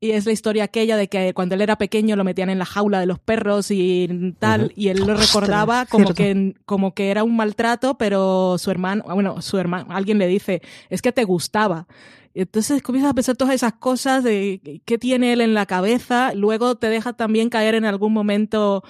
[0.00, 2.66] y es la historia aquella de que cuando él era pequeño lo metían en la
[2.66, 7.24] jaula de los perros y tal, y él lo recordaba como que, como que era
[7.24, 11.86] un maltrato, pero su hermano, bueno, su hermano, alguien le dice, es que te gustaba.
[12.34, 16.74] Entonces comienzas a pensar todas esas cosas de qué tiene él en la cabeza, luego
[16.74, 18.82] te deja también caer en algún momento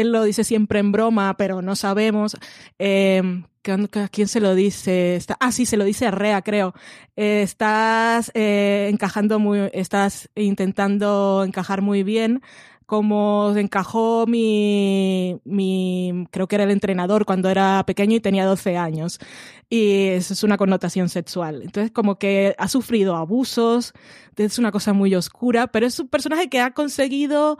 [0.00, 2.36] él lo dice siempre en broma, pero no sabemos.
[2.78, 5.18] Eh, ¿A quién se lo dice?
[5.40, 6.74] ah, sí, se lo dice a Rea, creo.
[7.16, 12.42] Eh, estás eh, encajando muy, estás intentando encajar muy bien
[12.86, 18.78] como encajó mi, mi, creo que era el entrenador cuando era pequeño y tenía 12
[18.78, 19.18] años.
[19.68, 21.60] Y eso es una connotación sexual.
[21.62, 23.92] Entonces, como que ha sufrido abusos,
[24.36, 27.58] es una cosa muy oscura, pero es un personaje que ha conseguido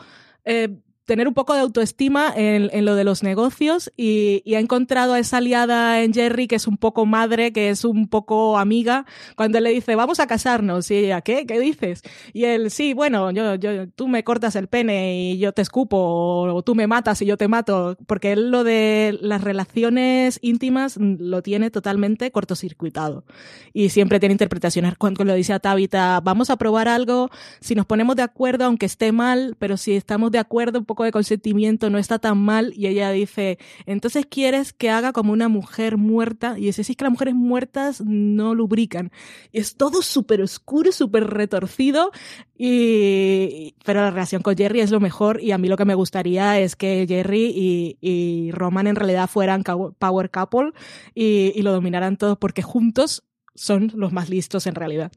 [1.09, 5.14] tener un poco de autoestima en, en lo de los negocios y, y, ha encontrado
[5.14, 9.06] a esa aliada en Jerry que es un poco madre, que es un poco amiga,
[9.34, 11.46] cuando le dice, vamos a casarnos, y ella, ¿qué?
[11.46, 12.02] ¿Qué dices?
[12.34, 15.96] Y él, sí, bueno, yo, yo, tú me cortas el pene y yo te escupo,
[15.96, 20.98] o, tú me matas y yo te mato, porque él lo de las relaciones íntimas
[20.98, 23.24] lo tiene totalmente cortocircuitado.
[23.72, 24.98] Y siempre tiene interpretaciones.
[24.98, 27.30] Cuando lo dice a Tabitha, vamos a probar algo,
[27.61, 30.97] si nos ponemos de acuerdo, aunque esté mal, pero si estamos de acuerdo, un poco
[31.05, 35.49] de consentimiento no está tan mal y ella dice, entonces quieres que haga como una
[35.49, 39.11] mujer muerta y dice, sí, es que las mujeres muertas no lubrican.
[39.53, 42.11] Y es todo súper oscuro, súper retorcido,
[42.57, 45.94] y, pero la relación con Jerry es lo mejor y a mí lo que me
[45.94, 50.72] gustaría es que Jerry y, y Roman en realidad fueran power couple
[51.14, 53.24] y, y lo dominaran todos porque juntos
[53.55, 55.12] son los más listos en realidad.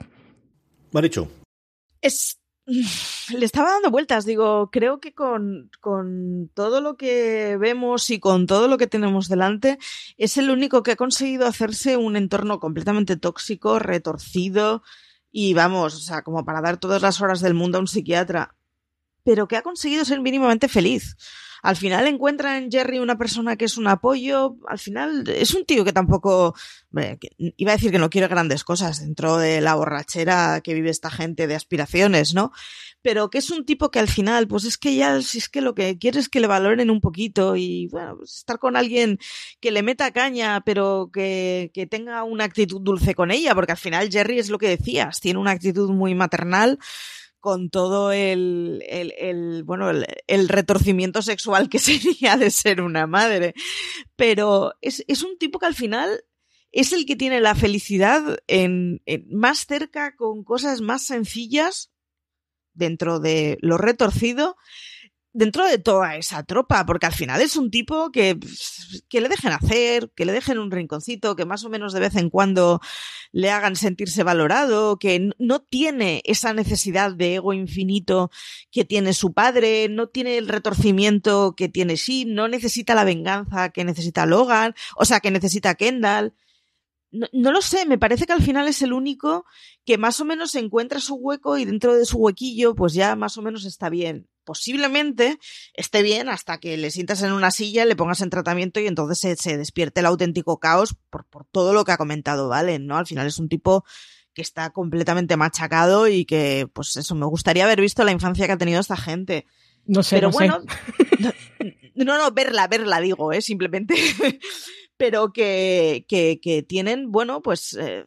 [0.91, 1.27] Marichu.
[2.01, 2.40] Es
[3.37, 8.45] le estaba dando vueltas, digo, creo que con, con, todo lo que vemos y con
[8.45, 9.79] todo lo que tenemos delante,
[10.17, 14.83] es el único que ha conseguido hacerse un entorno completamente tóxico, retorcido
[15.31, 18.55] y vamos, o sea, como para dar todas las horas del mundo a un psiquiatra,
[19.23, 21.15] pero que ha conseguido ser mínimamente feliz.
[21.61, 24.57] Al final encuentra en Jerry una persona que es un apoyo.
[24.67, 26.55] Al final es un tío que tampoco.
[27.37, 31.11] iba a decir que no quiere grandes cosas dentro de la borrachera que vive esta
[31.11, 32.51] gente de aspiraciones, ¿no?
[33.03, 35.61] Pero que es un tipo que al final, pues es que ya, si es que
[35.61, 39.17] lo que quiere es que le valoren un poquito y, bueno, pues estar con alguien
[39.59, 43.77] que le meta caña, pero que, que tenga una actitud dulce con ella, porque al
[43.79, 46.77] final Jerry es lo que decías, tiene una actitud muy maternal
[47.41, 53.53] con todo el, el, el bueno, el, retorcimiento sexual que sería de ser una madre.
[54.15, 56.23] Pero es, es un tipo que al final
[56.71, 61.91] es el que tiene la felicidad en, más cerca con cosas más sencillas
[62.73, 64.55] dentro de lo retorcido
[65.33, 68.37] dentro de toda esa tropa, porque al final es un tipo que,
[69.09, 72.15] que le dejen hacer, que le dejen un rinconcito, que más o menos de vez
[72.15, 72.81] en cuando
[73.31, 78.29] le hagan sentirse valorado, que no tiene esa necesidad de ego infinito
[78.71, 83.69] que tiene su padre, no tiene el retorcimiento que tiene sí, no necesita la venganza
[83.69, 86.33] que necesita Logan, o sea, que necesita Kendall.
[87.11, 89.45] No, no, lo sé, me parece que al final es el único
[89.85, 93.37] que más o menos encuentra su hueco y dentro de su huequillo pues ya más
[93.37, 95.37] o menos está bien posiblemente
[95.73, 99.19] esté bien hasta que le sientas en una silla, le pongas en tratamiento y entonces
[99.19, 102.97] se, se despierte el auténtico caos por, por, todo lo que ha comentado Valen, ¿no?
[102.97, 103.83] Al final es un tipo
[104.33, 108.53] que está completamente machacado y que, pues eso, me gustaría haber visto la infancia que
[108.53, 109.45] ha tenido esta gente.
[109.85, 110.61] No sé, Pero no bueno,
[111.19, 111.75] sé.
[111.95, 113.41] no, no, verla, verla, digo, ¿eh?
[113.41, 113.95] Simplemente.
[114.97, 118.05] pero que, que, que, tienen, bueno, pues eh,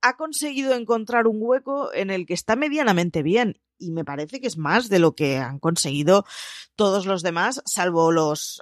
[0.00, 4.46] ha conseguido encontrar un hueco en el que está medianamente bien y me parece que
[4.46, 6.24] es más de lo que han conseguido
[6.76, 8.60] todos los demás, salvo los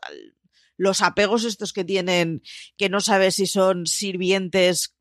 [0.78, 2.40] los apegos estos que tienen,
[2.76, 4.94] que no sabes si son sirvientes,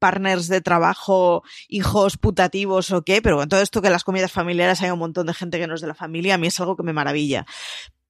[0.00, 4.32] partners de trabajo, hijos putativos o qué, pero bueno, todo esto que en las comidas
[4.32, 6.58] familiares hay un montón de gente que no es de la familia, a mí es
[6.58, 7.46] algo que me maravilla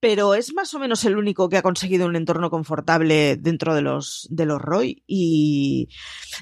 [0.01, 3.83] pero es más o menos el único que ha conseguido un entorno confortable dentro de
[3.83, 5.03] los, de los Roy.
[5.07, 5.91] Y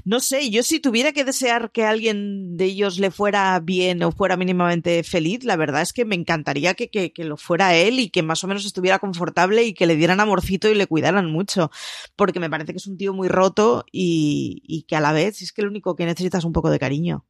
[0.04, 4.12] no sé, yo si tuviera que desear que alguien de ellos le fuera bien o
[4.12, 7.98] fuera mínimamente feliz, la verdad es que me encantaría que, que, que lo fuera él
[7.98, 11.30] y que más o menos estuviera confortable y que le dieran amorcito y le cuidaran
[11.30, 11.70] mucho.
[12.16, 15.42] Porque me parece que es un tío muy roto y, y que a la vez
[15.42, 17.26] es que lo único que necesita es un poco de cariño.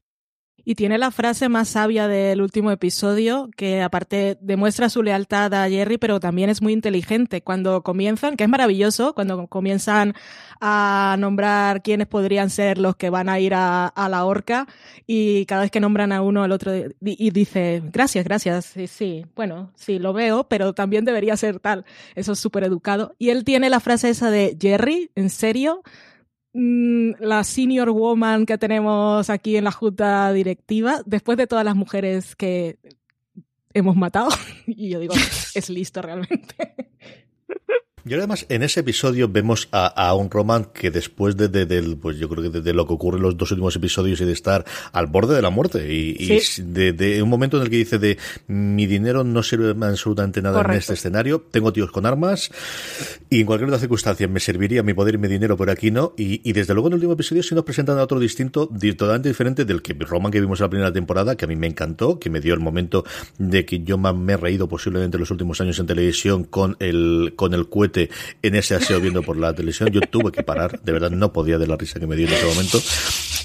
[0.69, 5.67] Y tiene la frase más sabia del último episodio, que aparte demuestra su lealtad a
[5.67, 7.41] Jerry, pero también es muy inteligente.
[7.41, 10.13] Cuando comienzan, que es maravilloso, cuando comienzan
[10.61, 14.67] a nombrar quiénes podrían ser los que van a ir a, la horca,
[15.07, 19.25] y cada vez que nombran a uno, el otro, y dice, gracias, gracias, sí, sí,
[19.35, 21.87] bueno, sí, lo veo, pero también debería ser tal.
[22.15, 23.15] Eso es súper educado.
[23.19, 25.81] Y él tiene la frase esa de, Jerry, ¿en serio?
[26.61, 31.77] Mm, la senior woman que tenemos aquí en la junta directiva, después de todas las
[31.77, 32.81] mujeres que
[33.75, 34.31] hemos matado,
[34.67, 35.15] y yo digo,
[35.55, 36.57] es listo realmente.
[38.07, 42.29] Y además en ese episodio vemos a, un Roman que después de, del, pues yo
[42.29, 45.07] creo que de, lo que ocurre en los dos últimos episodios y de estar al
[45.07, 49.25] borde de la muerte y, de, un momento en el que dice de mi dinero
[49.25, 52.51] no sirve absolutamente nada en este escenario, tengo tíos con armas
[53.31, 56.15] y en cualquier otra circunstancia me serviría mi poder y mi dinero, por aquí no.
[56.17, 59.65] Y, desde luego en el último episodio sí nos presentan a otro distinto, totalmente diferente
[59.65, 62.31] del que Roman que vimos en la primera temporada, que a mí me encantó, que
[62.31, 63.05] me dio el momento
[63.39, 66.77] de que yo más me he reído posiblemente en los últimos años en televisión con
[66.81, 69.91] el, con el en ese aseo viendo por la televisión.
[69.91, 72.35] Yo tuve que parar, de verdad no podía de la risa que me dio en
[72.35, 72.79] ese momento.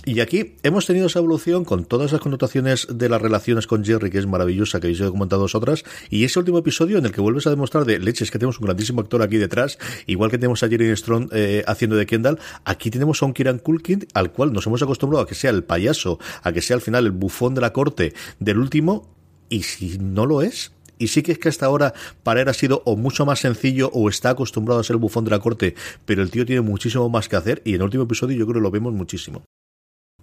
[0.06, 4.10] Y aquí hemos tenido esa evolución con todas las connotaciones de las relaciones con Jerry,
[4.10, 7.48] que es maravillosa, que habéis comentado vosotras, y ese último episodio en el que vuelves
[7.48, 10.68] a demostrar de leches que tenemos un grandísimo actor aquí detrás, igual que tenemos a
[10.68, 14.68] Jerry Strong eh, haciendo de Kendall, aquí tenemos a un Kieran Culkin al cual nos
[14.68, 17.62] hemos acostumbrado a que sea el payaso, a que sea al final el bufón de
[17.62, 19.10] la corte del último,
[19.48, 20.74] y si no lo es,
[21.04, 21.94] y sí que es que hasta ahora
[22.24, 25.26] para él ha sido o mucho más sencillo o está acostumbrado a ser el bufón
[25.26, 25.76] de la corte,
[26.06, 28.62] pero el tío tiene muchísimo más que hacer y en el último episodio yo creo
[28.62, 29.44] que lo vemos muchísimo.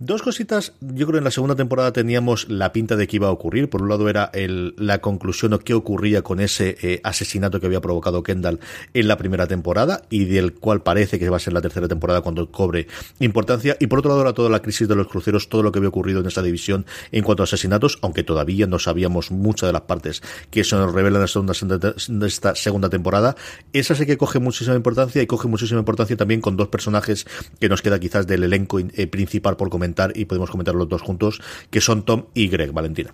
[0.02, 3.28] Dos cositas, yo creo que en la segunda temporada teníamos la pinta de que iba
[3.28, 3.68] a ocurrir.
[3.68, 7.66] Por un lado era el, la conclusión o qué ocurría con ese eh, asesinato que
[7.66, 8.60] había provocado Kendall
[8.94, 12.22] en la primera temporada y del cual parece que va a ser la tercera temporada
[12.22, 12.86] cuando cobre
[13.18, 13.76] importancia.
[13.78, 15.90] Y por otro lado era toda la crisis de los cruceros, todo lo que había
[15.90, 19.82] ocurrido en esa división en cuanto a asesinatos, aunque todavía no sabíamos muchas de las
[19.82, 23.36] partes que se nos revelan en esta segunda temporada.
[23.74, 27.26] Esa sí que coge muchísima importancia y coge muchísima importancia también con dos personajes
[27.60, 31.02] que nos queda quizás del elenco eh, principal por comentar y podemos comentar los dos
[31.02, 33.12] juntos, que son Tom y Greg, Valentina.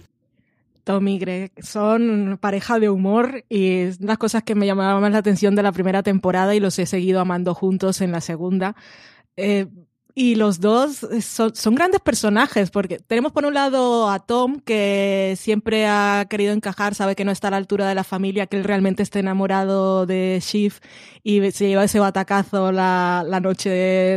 [0.85, 5.11] Tom y Greg son pareja de humor y es las cosas que me llamaban más
[5.11, 8.77] la atención de la primera temporada y los he seguido amando juntos en la segunda.
[9.37, 9.67] Eh,
[10.19, 15.35] y los dos son, son, grandes personajes, porque tenemos por un lado a Tom, que
[15.37, 18.57] siempre ha querido encajar, sabe que no está a la altura de la familia, que
[18.57, 20.81] él realmente está enamorado de Shiv
[21.27, 23.69] y se lleva ese batacazo la, la noche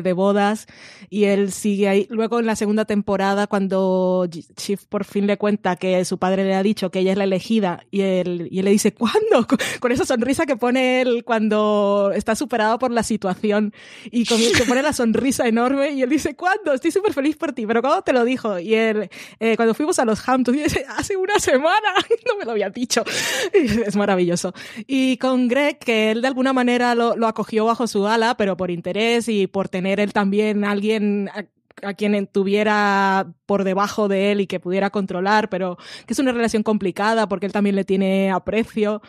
[0.04, 0.68] de, bodas
[1.10, 2.08] y él sigue ahí.
[2.12, 6.54] Luego en la segunda temporada, cuando Shiv por fin le cuenta que su padre le
[6.54, 9.48] ha dicho que ella es la elegida y él, y él le dice, ¿cuándo?
[9.80, 13.74] Con, esa sonrisa que pone él cuando está superado por la situación
[14.12, 16.74] y comienza, pone la sonrisa enorme y él dice, ¿cuándo?
[16.74, 18.60] Estoy súper feliz por ti, pero ¿cuándo te lo dijo?
[18.60, 21.96] Y él, eh, cuando fuimos a los Hamptons, dice, hace una semana,
[22.28, 23.04] no me lo había dicho.
[23.54, 24.54] es maravilloso.
[24.86, 28.72] Y con Greg, que él de alguna manera lo, acogió bajo su ala, pero por
[28.72, 31.46] interés y por tener él también alguien a,
[31.88, 36.32] a quien tuviera por debajo de él y que pudiera controlar, pero que es una
[36.32, 39.02] relación complicada porque él también le tiene aprecio.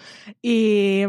[0.42, 1.04] Y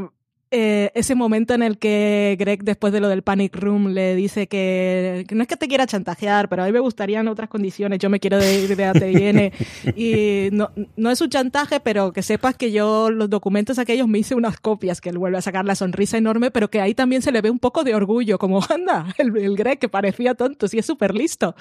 [0.53, 4.47] eh, ese momento en el que Greg, después de lo del Panic Room, le dice
[4.47, 8.09] que, no es que te quiera chantajear, pero a mí me gustarían otras condiciones, yo
[8.09, 9.95] me quiero ir de ATN.
[9.95, 14.19] y no, no es un chantaje, pero que sepas que yo los documentos aquellos me
[14.19, 17.21] hice unas copias, que él vuelve a sacar la sonrisa enorme, pero que ahí también
[17.21, 20.67] se le ve un poco de orgullo, como anda, el, el Greg que parecía tonto,
[20.67, 21.55] sí es súper listo.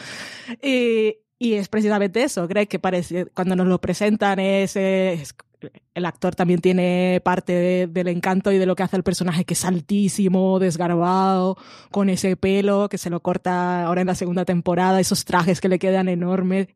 [0.60, 5.34] Y, y es precisamente eso, Greg, que parece, cuando nos lo presentan es, es
[5.94, 9.54] el actor también tiene parte del encanto y de lo que hace el personaje, que
[9.54, 11.56] es altísimo, desgarbado,
[11.90, 15.68] con ese pelo que se lo corta ahora en la segunda temporada, esos trajes que
[15.68, 16.68] le quedan enormes,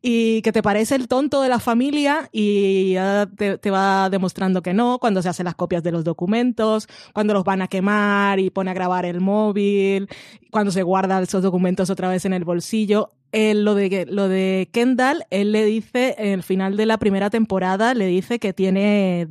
[0.00, 4.62] y que te parece el tonto de la familia y ya te, te va demostrando
[4.62, 8.38] que no, cuando se hacen las copias de los documentos, cuando los van a quemar
[8.38, 10.08] y pone a grabar el móvil,
[10.50, 15.24] cuando se guarda esos documentos otra vez en el bolsillo lo, de, lo de Kendall,
[15.30, 19.28] él le dice, en el final de la primera temporada, le dice que tiene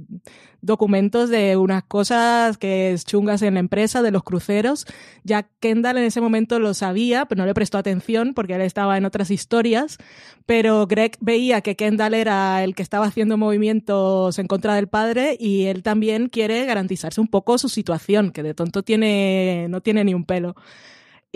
[0.61, 4.85] documentos de unas cosas que es chungas en la empresa, de los cruceros.
[5.23, 8.97] Ya Kendall en ese momento lo sabía, pero no le prestó atención porque él estaba
[8.97, 9.97] en otras historias.
[10.45, 15.37] Pero Greg veía que Kendall era el que estaba haciendo movimientos en contra del padre
[15.39, 20.03] y él también quiere garantizarse un poco su situación, que de tonto tiene, no tiene
[20.03, 20.55] ni un pelo.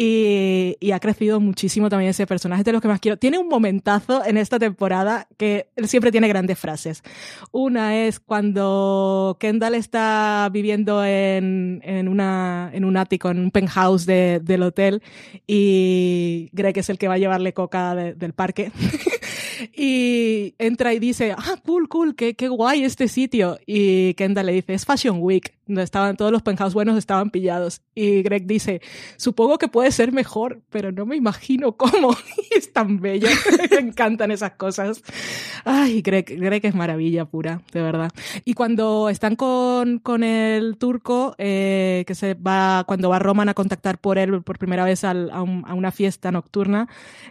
[0.03, 3.17] Y, y, ha crecido muchísimo también ese personaje, de los que más quiero.
[3.17, 7.03] Tiene un momentazo en esta temporada que siempre tiene grandes frases.
[7.51, 14.07] Una es cuando Kendall está viviendo en, en, una, en un ático, en un penthouse
[14.07, 15.03] de, del hotel,
[15.45, 18.71] y Greg es el que va a llevarle coca del parque.
[19.75, 23.57] Y entra y dice, ah, cool, cool, qué, qué guay este sitio.
[23.65, 27.81] Y Kendall le dice, es Fashion Week, donde estaban todos los penthouse buenos estaban pillados.
[27.95, 28.81] Y Greg dice,
[29.17, 32.15] supongo que puede ser mejor, pero no me imagino cómo.
[32.55, 33.27] Es tan bello,
[33.71, 35.01] me encantan esas cosas.
[35.63, 38.11] Ay, Greg, Greg es maravilla pura, de verdad.
[38.43, 43.53] Y cuando están con, con el turco, eh, que se va, cuando va Roman a
[43.53, 46.89] contactar por él por primera vez al, a, un- a una fiesta nocturna,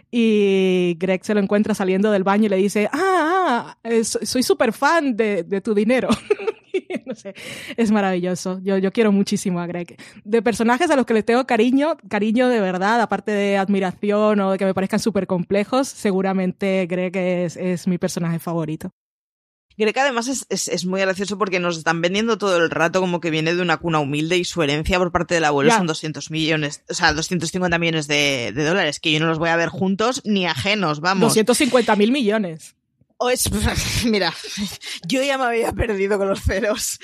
[0.09, 4.19] y Greg se lo encuentra saliendo del baño y le dice, ah, ah, eh, so-
[4.23, 6.09] soy súper fan de, de tu dinero.
[7.05, 7.33] no sé,
[7.77, 8.59] es maravilloso.
[8.63, 9.97] Yo, yo quiero muchísimo a Greg.
[10.23, 14.51] De personajes a los que les tengo cariño, cariño de verdad, aparte de admiración o
[14.51, 18.91] de que me parezcan súper complejos, seguramente Greg es, es mi personaje favorito.
[19.81, 23.19] Greg además es, es, es muy gracioso porque nos están vendiendo todo el rato como
[23.19, 26.31] que viene de una cuna humilde y su herencia por parte del abuelo son 200
[26.31, 29.69] millones, o sea, 250 millones de, de dólares, que yo no los voy a ver
[29.69, 31.29] juntos ni ajenos, vamos.
[31.29, 32.75] 250 mil millones.
[33.17, 33.49] O es,
[34.05, 34.33] mira,
[35.07, 36.99] yo ya me había perdido con los ceros.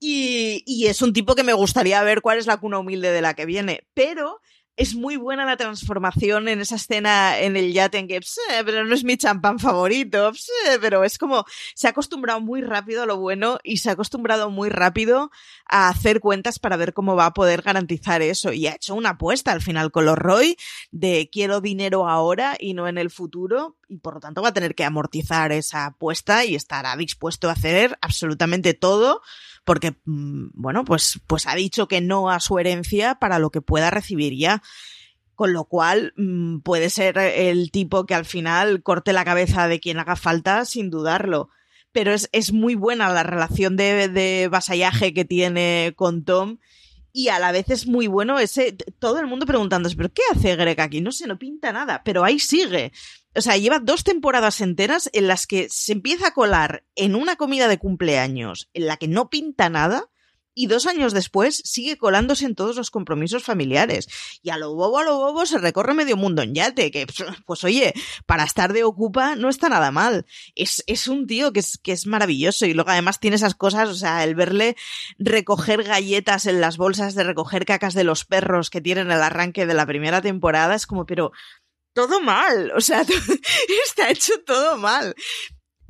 [0.00, 3.22] Y, y es un tipo que me gustaría ver cuál es la cuna humilde de
[3.22, 3.84] la que viene.
[3.94, 4.40] Pero
[4.76, 8.84] es muy buena la transformación en esa escena en el yate en que, "Pse, pero
[8.84, 11.44] no es mi champán favorito, pse", pero es como,
[11.74, 15.30] se ha acostumbrado muy rápido a lo bueno y se ha acostumbrado muy rápido
[15.68, 18.52] a hacer cuentas para ver cómo va a poder garantizar eso.
[18.52, 20.56] Y ha hecho una apuesta al final con los Roy
[20.90, 24.52] de quiero dinero ahora y no en el futuro y por lo tanto va a
[24.54, 29.22] tener que amortizar esa apuesta y estará dispuesto a hacer absolutamente todo
[29.64, 33.60] porque, mm, bueno, pues, pues ha dicho que no a su herencia para lo que
[33.60, 34.62] pueda recibir ya.
[35.34, 39.80] Con lo cual, mm, puede ser el tipo que al final corte la cabeza de
[39.80, 41.48] quien haga falta sin dudarlo.
[41.92, 46.58] Pero es, es muy buena la relación de, de vasallaje que tiene con Tom
[47.16, 50.56] y a la vez es muy bueno ese todo el mundo preguntándose pero qué hace
[50.56, 52.92] Greg aquí no sé no pinta nada pero ahí sigue
[53.34, 57.36] o sea lleva dos temporadas enteras en las que se empieza a colar en una
[57.36, 60.08] comida de cumpleaños en la que no pinta nada
[60.54, 64.08] y dos años después sigue colándose en todos los compromisos familiares.
[64.42, 67.06] Y a lo bobo, a lo bobo se recorre medio mundo en yate, que
[67.46, 67.92] pues oye,
[68.26, 70.26] para estar de ocupa no está nada mal.
[70.54, 73.88] Es, es un tío que es, que es maravilloso y luego además tiene esas cosas,
[73.88, 74.76] o sea, el verle
[75.18, 79.66] recoger galletas en las bolsas de recoger cacas de los perros que tienen el arranque
[79.66, 81.32] de la primera temporada es como, pero
[81.94, 83.00] todo mal, o sea,
[83.86, 85.14] está hecho todo mal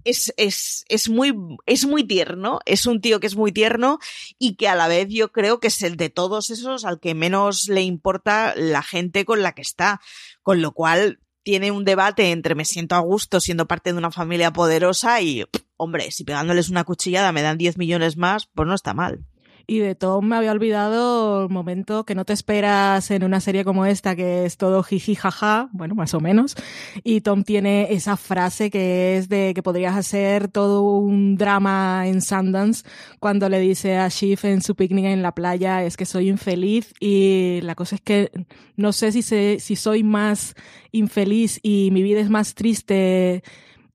[0.04, 1.34] es, es, es, muy,
[1.66, 3.98] es muy tierno, es un tío que es muy tierno
[4.38, 7.14] y que a la vez yo creo que es el de todos esos al que
[7.14, 10.00] menos le importa la gente con la que está,
[10.42, 14.10] con lo cual tiene un debate entre me siento a gusto siendo parte de una
[14.10, 15.44] familia poderosa y,
[15.76, 19.24] hombre, si pegándoles una cuchillada me dan 10 millones más, pues no está mal.
[19.66, 23.64] Y de Tom me había olvidado el momento que no te esperas en una serie
[23.64, 26.54] como esta, que es todo jiji jaja, bueno, más o menos.
[27.02, 32.20] Y Tom tiene esa frase que es de que podrías hacer todo un drama en
[32.20, 32.84] Sundance
[33.20, 36.92] cuando le dice a Shiv en su picnic en la playa, es que soy infeliz.
[37.00, 38.30] Y la cosa es que
[38.76, 40.54] no sé si, si soy más
[40.92, 43.42] infeliz y mi vida es más triste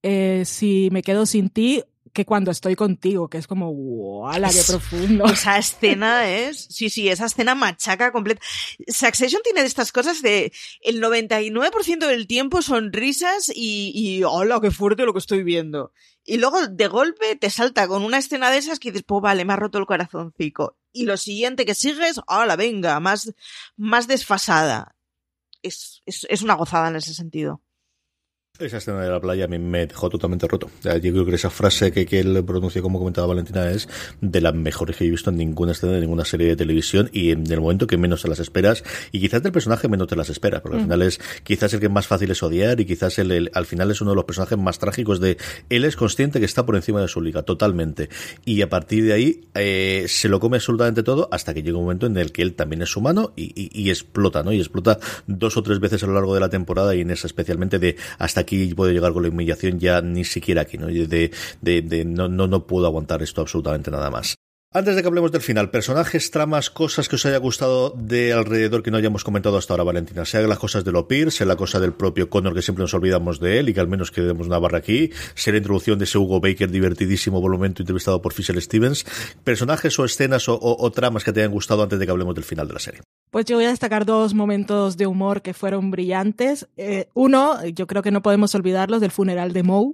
[0.02, 1.84] eh, si me quedo sin ti
[2.14, 5.26] que cuando estoy contigo, que es como, ¡wala, qué profundo!
[5.26, 8.42] Esa escena es, sí, sí, esa escena machaca completa.
[8.88, 10.52] Succession tiene de estas cosas de
[10.82, 15.92] el 99% del tiempo son risas y, y, ¡hola, qué fuerte lo que estoy viendo!
[16.26, 19.46] Y luego, de golpe, te salta con una escena de esas que dices, pues vale,
[19.46, 20.78] me ha roto el corazoncico.
[20.92, 23.00] Y lo siguiente que sigues, ¡hola, venga!
[23.00, 23.34] Más,
[23.78, 24.96] más desfasada.
[25.62, 27.62] Es, es, es una gozada en ese sentido.
[28.60, 30.70] Esa escena de la playa a mí me dejó totalmente roto.
[30.84, 33.88] Yo creo que esa frase que, que él pronunció, como comentaba Valentina, es
[34.20, 37.32] de las mejores que he visto en ninguna escena de ninguna serie de televisión y
[37.32, 38.84] en el momento que menos te las esperas
[39.14, 40.80] y quizás del personaje menos te las esperas, porque mm.
[40.80, 43.66] al final es quizás el que más fácil es odiar y quizás el, el, al
[43.66, 45.38] final es uno de los personajes más trágicos de
[45.70, 48.10] él es consciente que está por encima de su liga, totalmente.
[48.44, 51.86] Y a partir de ahí eh, se lo come absolutamente todo hasta que llega un
[51.86, 54.52] momento en el que él también es humano y, y, y explota, ¿no?
[54.52, 57.26] Y explota dos o tres veces a lo largo de la temporada y en esa
[57.26, 60.88] especialmente de hasta aquí puedo llegar con la humillación, ya ni siquiera aquí, ¿no?
[60.88, 61.32] De,
[61.62, 64.39] de, de no, no, no puedo aguantar esto absolutamente nada más.
[64.72, 68.84] Antes de que hablemos del final, personajes, tramas, cosas que os haya gustado de alrededor
[68.84, 70.26] que no hayamos comentado hasta ahora, Valentina.
[70.26, 73.40] Sea las cosas de Lopir, sea la cosa del propio Connor que siempre nos olvidamos
[73.40, 76.20] de él y que al menos quedemos una barra aquí, sea la introducción de ese
[76.20, 79.08] Hugo Baker divertidísimo por momento entrevistado por Fisher Stevens.
[79.44, 82.68] Personajes o escenas o tramas que te hayan gustado antes de que hablemos del final
[82.68, 83.02] de la serie.
[83.32, 86.68] Pues yo voy a destacar dos momentos de humor que fueron brillantes.
[86.78, 89.94] Eh, uno, yo creo que no podemos olvidarlos, del funeral de Moe,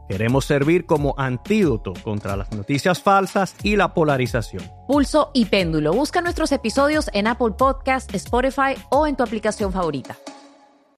[0.11, 4.61] Queremos servir como antídoto contra las noticias falsas y la polarización.
[4.85, 5.93] Pulso y Péndulo.
[5.93, 10.17] Busca nuestros episodios en Apple Podcast, Spotify o en tu aplicación favorita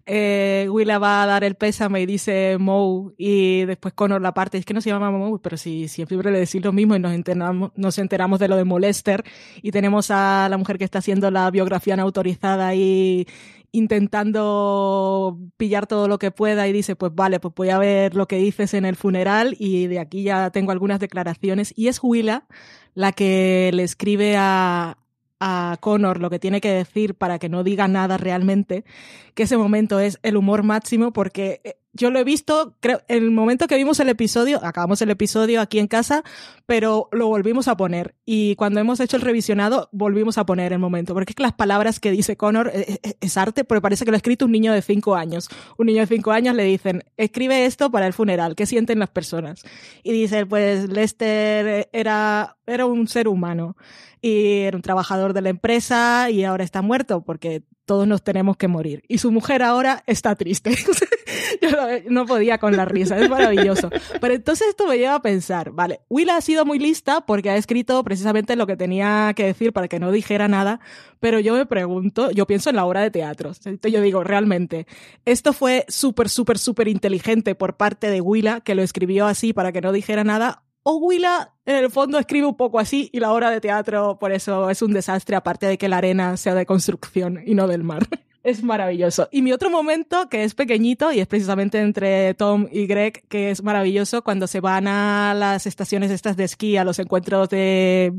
[0.05, 4.57] eh, Willa va a dar el pésame y dice Moe y después Connor la parte,
[4.57, 7.13] es que no se llama Moe, pero sí, siempre le decís lo mismo y nos
[7.13, 9.23] enteramos, nos enteramos de lo de Molester
[9.61, 13.27] y tenemos a la mujer que está haciendo la biografía no autorizada y
[13.73, 18.27] intentando pillar todo lo que pueda y dice, pues vale, pues voy a ver lo
[18.27, 22.45] que dices en el funeral y de aquí ya tengo algunas declaraciones y es Willa
[22.93, 24.99] la que le escribe a,
[25.39, 28.85] a Connor lo que tiene que decir para que no diga nada realmente,
[29.33, 33.23] que ese momento es el humor máximo porque eh, yo lo he visto, creo, en
[33.23, 36.23] el momento que vimos el episodio, acabamos el episodio aquí en casa,
[36.65, 38.15] pero lo volvimos a poner.
[38.25, 41.13] Y cuando hemos hecho el revisionado, volvimos a poner el momento.
[41.13, 44.15] Porque es que las palabras que dice Connor es, es arte, porque parece que lo
[44.15, 45.49] ha escrito un niño de cinco años.
[45.77, 49.09] Un niño de cinco años le dicen, escribe esto para el funeral, ¿qué sienten las
[49.09, 49.63] personas?
[50.01, 53.77] Y dice, pues Lester era, era un ser humano
[54.21, 58.57] y era un trabajador de la empresa y ahora está muerto porque todos nos tenemos
[58.57, 59.03] que morir.
[59.07, 60.71] Y su mujer ahora está triste.
[61.61, 61.69] Yo
[62.09, 63.89] no, podía con la risa, es maravilloso.
[64.19, 67.57] Pero entonces esto me lleva a pensar, vale, Willa ha sido muy lista porque ha
[67.57, 70.79] escrito precisamente lo que tenía que decir para que no dijera nada,
[71.19, 73.51] pero yo me pregunto, yo pienso en la obra de teatro.
[73.83, 74.87] Yo digo, realmente,
[75.25, 79.71] esto fue súper, súper, súper inteligente por parte de Willa, que lo escribió así para
[79.71, 83.31] que no dijera nada, o Willa en el fondo escribe un poco así y la
[83.31, 86.65] obra de teatro por eso es un desastre, aparte de que la arena sea de
[86.65, 88.07] construcción y no del mar.
[88.43, 89.29] Es maravilloso.
[89.31, 93.51] Y mi otro momento, que es pequeñito, y es precisamente entre Tom y Greg, que
[93.51, 98.11] es maravilloso, cuando se van a las estaciones estas de esquí, a los encuentros de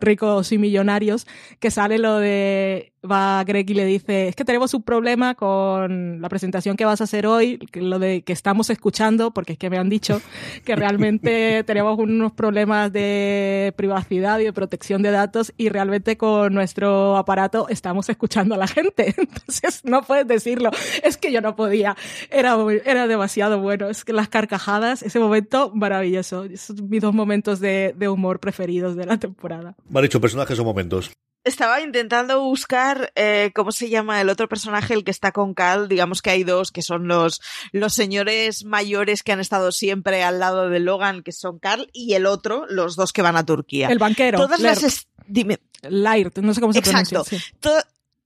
[0.00, 1.26] ricos y millonarios,
[1.60, 6.20] que sale lo de va Greg y le dice, es que tenemos un problema con
[6.20, 9.70] la presentación que vas a hacer hoy, lo de que estamos escuchando, porque es que
[9.70, 10.20] me han dicho
[10.64, 16.54] que realmente tenemos unos problemas de privacidad y de protección de datos y realmente con
[16.54, 19.14] nuestro aparato estamos escuchando a la gente.
[19.16, 20.70] Entonces no puedes decirlo.
[21.02, 21.96] Es que yo no podía.
[22.30, 23.88] Era, era demasiado bueno.
[23.88, 26.44] Es que las carcajadas, ese momento maravilloso.
[26.44, 29.74] Esos son mis dos momentos de, de humor preferidos de la temporada.
[29.88, 31.10] Me dicho personajes o momentos.
[31.44, 35.88] Estaba intentando buscar eh, cómo se llama el otro personaje, el que está con Cal.
[35.88, 40.38] Digamos que hay dos que son los, los señores mayores que han estado siempre al
[40.38, 43.88] lado de Logan, que son Carl, y el otro, los dos que van a Turquía.
[43.88, 44.38] El banquero.
[44.38, 45.06] Todas las.
[45.26, 45.60] Dime.
[45.82, 47.24] Laird, no sé cómo se Exacto.
[47.24, 47.38] pronuncia.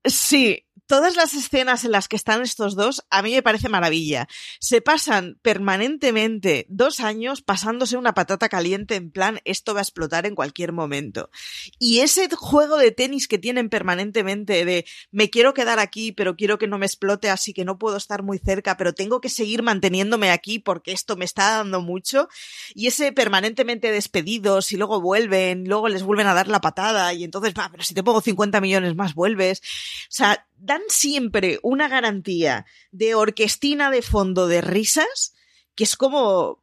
[0.04, 0.10] Sí.
[0.10, 4.26] sí, todas las escenas en las que están estos dos, a mí me parece maravilla.
[4.58, 10.26] Se pasan permanentemente dos años pasándose una patata caliente en plan, esto va a explotar
[10.26, 11.30] en cualquier momento.
[11.78, 16.58] Y ese juego de tenis que tienen permanentemente de, me quiero quedar aquí, pero quiero
[16.58, 19.62] que no me explote, así que no puedo estar muy cerca, pero tengo que seguir
[19.62, 22.28] manteniéndome aquí porque esto me está dando mucho.
[22.74, 27.24] Y ese permanentemente despedidos y luego vuelven, luego les vuelven a dar la patada y
[27.24, 29.60] entonces, va, pero si te pongo 50 millones más vuelves.
[29.60, 35.34] O sea, dan siempre una garantía de orquestina de fondo de risas
[35.74, 36.62] que es como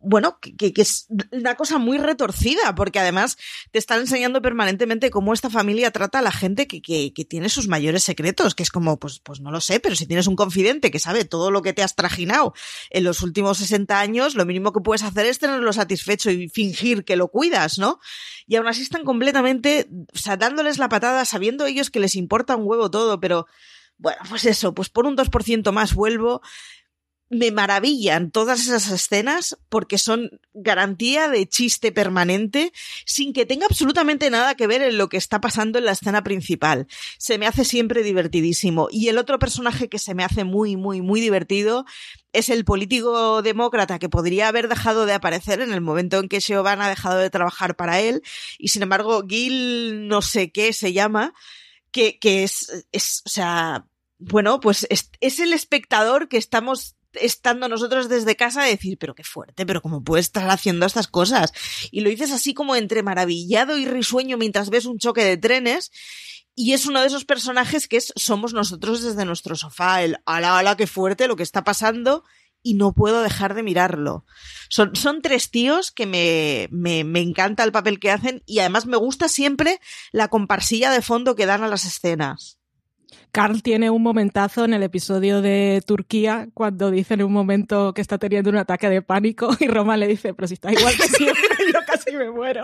[0.00, 3.36] bueno, que, es una cosa muy retorcida, porque además
[3.70, 7.48] te están enseñando permanentemente cómo esta familia trata a la gente que, que, que, tiene
[7.48, 10.36] sus mayores secretos, que es como, pues, pues no lo sé, pero si tienes un
[10.36, 12.54] confidente que sabe todo lo que te has trajinado
[12.90, 17.04] en los últimos 60 años, lo mínimo que puedes hacer es tenerlo satisfecho y fingir
[17.04, 18.00] que lo cuidas, ¿no?
[18.46, 22.56] Y aún así están completamente, o sea, dándoles la patada, sabiendo ellos que les importa
[22.56, 23.46] un huevo todo, pero
[23.98, 26.40] bueno, pues eso, pues por un 2% más vuelvo
[27.30, 32.72] me maravillan todas esas escenas porque son garantía de chiste permanente
[33.04, 36.24] sin que tenga absolutamente nada que ver en lo que está pasando en la escena
[36.24, 36.86] principal.
[37.18, 38.88] Se me hace siempre divertidísimo.
[38.90, 41.84] Y el otro personaje que se me hace muy, muy, muy divertido
[42.32, 46.40] es el político demócrata que podría haber dejado de aparecer en el momento en que
[46.40, 48.22] Siobhan ha dejado de trabajar para él,
[48.58, 51.32] y sin embargo, Gil no sé qué se llama,
[51.90, 53.86] que, que es, es, o sea,
[54.18, 59.24] bueno, pues es, es el espectador que estamos estando nosotros desde casa decir, pero qué
[59.24, 61.52] fuerte, pero cómo puede estar haciendo estas cosas.
[61.90, 65.90] Y lo dices así como entre maravillado y risueño mientras ves un choque de trenes.
[66.54, 70.76] Y es uno de esos personajes que somos nosotros desde nuestro sofá, el ala, ala,
[70.76, 72.24] qué fuerte lo que está pasando
[72.62, 74.24] y no puedo dejar de mirarlo.
[74.68, 78.86] Son, son tres tíos que me, me, me encanta el papel que hacen y además
[78.86, 79.80] me gusta siempre
[80.10, 82.57] la comparsilla de fondo que dan a las escenas.
[83.32, 88.00] Carl tiene un momentazo en el episodio de Turquía cuando dice en un momento que
[88.00, 91.08] está teniendo un ataque de pánico y Roma le dice, pero si está igual que
[91.08, 91.42] siempre,
[91.72, 92.62] yo casi me muero.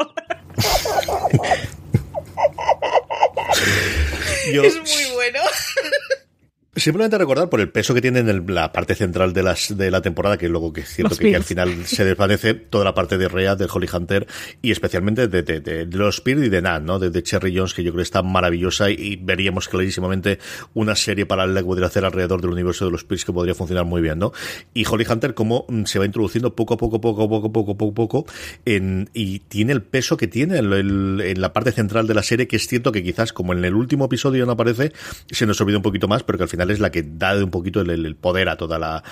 [4.52, 4.62] Yo...
[4.62, 5.40] Es muy bueno.
[6.76, 10.02] Simplemente recordar por el peso que tiene en la parte central de, las, de la
[10.02, 13.16] temporada, que luego que es cierto que, que, al final se desvanece toda la parte
[13.16, 14.26] de Rhea, de Holly Hunter
[14.60, 16.98] y especialmente de, de, de, de los Spears y de Nat, ¿no?
[16.98, 20.40] De, Cherry Jones, que yo creo que está maravillosa y, y veríamos clarísimamente
[20.74, 23.84] una serie paralela que podría hacer alrededor del universo de los Spears que podría funcionar
[23.84, 24.32] muy bien, ¿no?
[24.74, 27.94] Y Holly Hunter, como se va introduciendo poco a poco, poco a poco, poco, poco,
[27.94, 28.26] poco,
[28.64, 32.24] en, y tiene el peso que tiene en, el, en la parte central de la
[32.24, 34.92] serie, que es cierto que quizás como en el último episodio no aparece,
[35.30, 37.50] se nos olvida un poquito más, pero que al final es la que da un
[37.50, 39.02] poquito el, poder a toda la,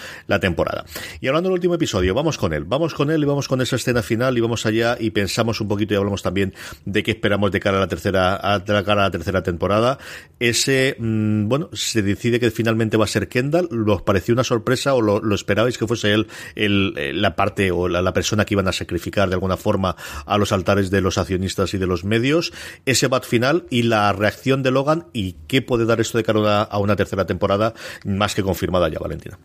[0.41, 0.85] temporada.
[1.21, 3.77] Y hablando del último episodio, vamos con él, vamos con él y vamos con esa
[3.77, 7.53] escena final y vamos allá y pensamos un poquito y hablamos también de qué esperamos
[7.53, 9.99] de cara a la tercera, a, de cara a la tercera temporada.
[10.41, 14.95] Ese, mmm, bueno, se decide que finalmente va a ser Kendall, ¿os pareció una sorpresa
[14.95, 16.27] o lo, lo esperabais que fuese él
[16.57, 19.97] el, la parte o la, la, persona que iban a sacrificar de alguna forma
[20.27, 22.53] a los altares de los accionistas y de los medios?
[22.87, 26.63] Ese bat final y la reacción de Logan y qué puede dar esto de cara
[26.63, 27.42] a una tercera temporada
[28.05, 29.39] más que confirmada ya, Valentina.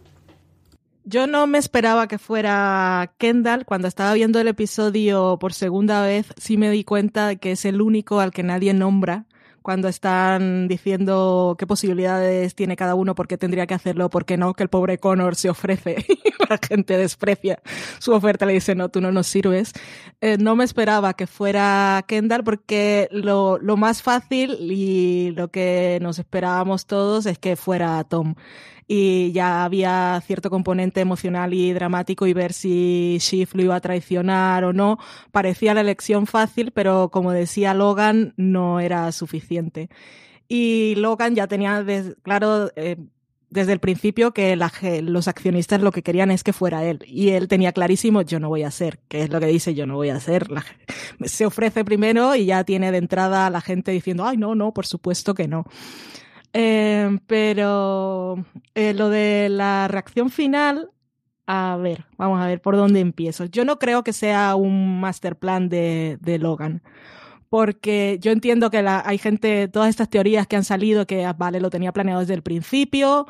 [1.09, 3.63] Yo no me esperaba que fuera Kendall.
[3.65, 7.63] Cuando estaba viendo el episodio por segunda vez, sí me di cuenta de que es
[7.63, 9.25] el único al que nadie nombra
[9.67, 14.37] cuando están diciendo qué posibilidades tiene cada uno, por qué tendría que hacerlo, por qué
[14.37, 17.59] no, que el pobre Connor se ofrece y la gente desprecia
[17.99, 19.73] su oferta, le dice, no, tú no nos sirves.
[20.21, 25.99] Eh, no me esperaba que fuera Kendall porque lo, lo más fácil y lo que
[26.01, 28.35] nos esperábamos todos es que fuera Tom
[28.87, 33.81] y ya había cierto componente emocional y dramático y ver si Shift lo iba a
[33.81, 34.97] traicionar o no.
[35.31, 39.89] Parecía la elección fácil, pero como decía Logan, no era suficiente.
[40.47, 41.85] Y Logan ya tenía
[42.23, 42.95] claro eh,
[43.49, 47.03] desde el principio que los accionistas lo que querían es que fuera él.
[47.05, 49.85] Y él tenía clarísimo, yo no voy a ser, que es lo que dice, yo
[49.85, 50.47] no voy a ser.
[51.25, 54.73] Se ofrece primero y ya tiene de entrada a la gente diciendo, ay, no, no,
[54.73, 55.65] por supuesto que no.
[56.59, 58.43] Eh, pero
[58.73, 60.89] eh, lo de la reacción final,
[61.45, 63.45] a ver, vamos a ver por dónde empiezo.
[63.45, 66.81] Yo no creo que sea un master plan de, de Logan.
[67.49, 71.59] Porque yo entiendo que hay gente, todas estas teorías que han salido, que ah, vale,
[71.59, 73.25] lo tenía planeado desde el principio,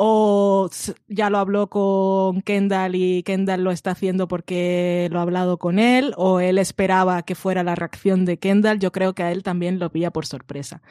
[0.00, 0.70] o
[1.08, 5.80] ya lo habló con Kendall y Kendall lo está haciendo porque lo ha hablado con
[5.80, 9.42] él, o él esperaba que fuera la reacción de Kendall, yo creo que a él
[9.42, 10.82] también lo pilla por sorpresa.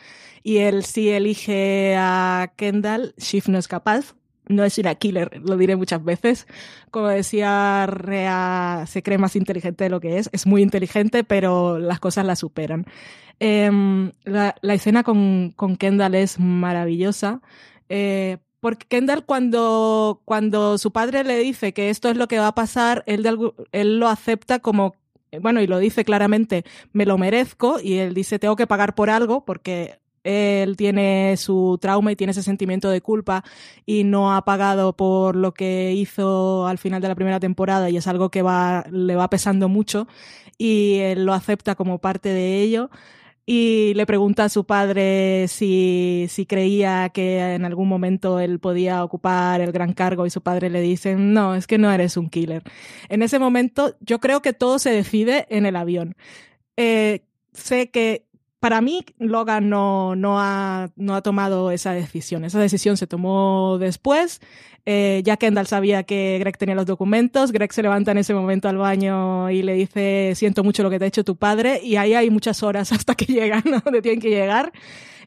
[0.43, 4.13] Y él sí elige a Kendall, Shift no es capaz,
[4.49, 6.47] no es una killer, lo diré muchas veces.
[6.91, 11.79] Como decía Rea, se cree más inteligente de lo que es, es muy inteligente, pero
[11.79, 12.85] las cosas la superan.
[13.39, 17.41] La, escena con, Kendall es maravillosa.
[17.89, 22.47] Eh, porque Kendall cuando, cuando su padre le dice que esto es lo que va
[22.47, 23.25] a pasar, él,
[23.71, 24.95] él lo acepta como,
[25.41, 29.09] bueno, y lo dice claramente, me lo merezco, y él dice, tengo que pagar por
[29.09, 33.43] algo, porque él tiene su trauma y tiene ese sentimiento de culpa
[33.85, 37.97] y no ha pagado por lo que hizo al final de la primera temporada y
[37.97, 38.43] es algo que
[38.91, 40.07] le va pesando mucho
[40.57, 42.89] y él lo acepta como parte de ello
[43.49, 49.05] y le pregunta a su padre si, si creía que en algún momento él podía
[49.05, 52.29] ocupar el gran cargo y su padre le dice, no, es que no eres un
[52.29, 52.63] killer.
[53.07, 56.17] En ese momento yo creo que todo se decide en el avión.
[56.75, 57.21] Eh,
[57.53, 58.26] sé que
[58.59, 62.43] para mí, Logan no, no, ha, no ha tomado esa decisión.
[62.43, 64.41] Esa decisión se tomó después.
[64.85, 67.51] Eh, ya Kendall sabía que Greg tenía los documentos.
[67.51, 70.97] Greg se levanta en ese momento al baño y le dice, siento mucho lo que
[70.97, 71.81] te ha hecho tu padre.
[71.83, 73.79] Y ahí hay muchas horas hasta que llegan, ¿no?
[73.83, 74.71] donde tienen que llegar.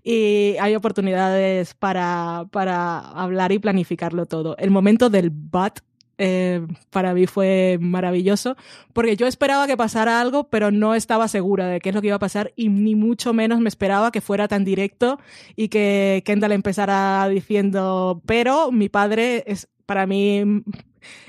[0.02, 4.56] Y hay oportunidades para, para hablar y planificarlo todo.
[4.56, 5.80] El momento del but
[6.22, 8.54] eh, para mí fue maravilloso,
[8.92, 12.08] porque yo esperaba que pasara algo, pero no estaba segura de qué es lo que
[12.08, 15.18] iba a pasar y ni mucho menos me esperaba que fuera tan directo
[15.56, 20.44] y que Kendall empezara diciendo, pero mi padre es para mí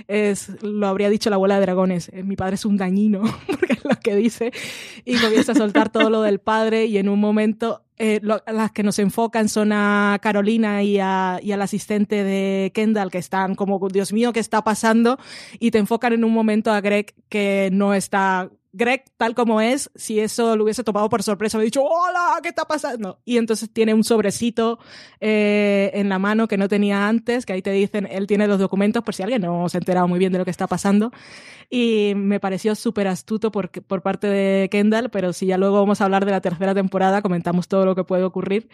[0.08, 3.74] es, lo habría dicho la abuela de dragones, eh, mi padre es un dañino, porque
[3.74, 4.52] es lo que dice,
[5.06, 8.82] y comienza a soltar todo lo del padre y en un momento eh, las que
[8.82, 13.80] nos enfocan son a Carolina y, a, y al asistente de Kendall, que están como,
[13.90, 15.20] Dios mío, ¿qué está pasando?
[15.60, 19.92] Y te enfocan en un momento a Greg que no está Greg, tal como es,
[19.96, 23.20] si eso lo hubiese tomado por sorpresa, me dicho, hola, ¿qué está pasando?
[23.26, 24.80] Y entonces tiene un sobrecito
[25.20, 28.60] eh, en la mano que no tenía antes, que ahí te dicen, él tiene los
[28.60, 31.12] documentos por si alguien no se ha enterado muy bien de lo que está pasando.
[31.70, 36.02] Y me pareció súper astuto por, por parte de Kendall, pero si ya luego vamos
[36.02, 38.70] a hablar de la tercera temporada, comentamos todo lo que puede ocurrir.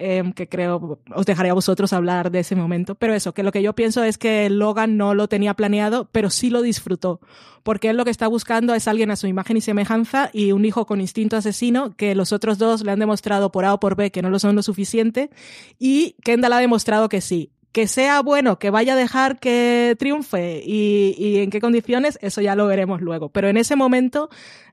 [0.00, 2.94] Em, que creo os dejaré a vosotros hablar de ese momento.
[2.94, 6.30] Pero eso, que lo que yo pienso es que Logan no lo tenía planeado, pero
[6.30, 7.20] sí lo disfrutó,
[7.64, 10.64] porque él lo que está buscando es alguien a su imagen y semejanza y un
[10.64, 13.96] hijo con instinto asesino que los otros dos le han demostrado por A o por
[13.96, 15.30] B que no lo son lo suficiente
[15.78, 20.62] y Kendall ha demostrado que sí que sea bueno, que vaya a dejar que triunfe
[20.64, 23.28] y, y, en qué condiciones, eso ya lo veremos luego.
[23.28, 24.30] Pero en ese momento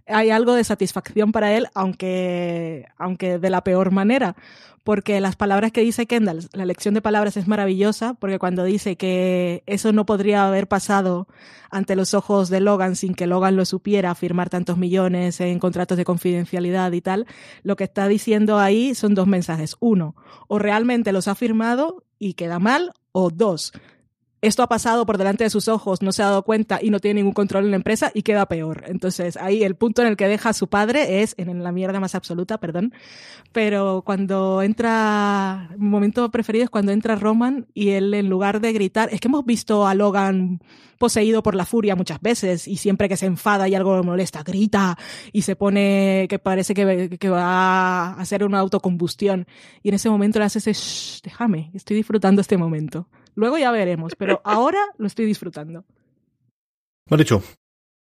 [0.08, 4.36] hay algo de satisfacción para él, aunque, aunque de la peor manera,
[4.86, 8.98] porque las palabras que dice Kendall, la elección de palabras es maravillosa, porque cuando dice
[8.98, 11.28] que eso no podría haber pasado
[11.72, 15.98] ante los ojos de Logan sin que Logan lo supiera, firmar tantos millones en contratos
[15.98, 17.26] de confidencialidad y tal,
[17.64, 19.76] lo que está diciendo ahí son dos mensajes.
[19.80, 20.16] Uno,
[20.48, 23.74] o realmente los ha firmado y queda mal, o dos,
[24.46, 27.00] esto ha pasado por delante de sus ojos, no se ha dado cuenta y no
[27.00, 28.84] tiene ningún control en la empresa y queda peor.
[28.88, 32.00] Entonces, ahí el punto en el que deja a su padre es en la mierda
[32.00, 32.94] más absoluta, perdón.
[33.52, 38.74] Pero cuando entra, mi momento preferido es cuando entra Roman y él en lugar de
[38.74, 40.60] gritar, es que hemos visto a Logan
[40.98, 44.44] poseído por la furia muchas veces y siempre que se enfada y algo le molesta,
[44.44, 44.98] grita
[45.34, 49.48] y se pone que parece que, va a hacer una autocombustión.
[49.84, 53.08] Y en ese momento le hace ese, Shh, déjame, estoy disfrutando este momento.
[53.36, 55.86] Luego ya veremos, pero ahora lo estoy disfrutando.
[57.10, 57.44] Mal dicho.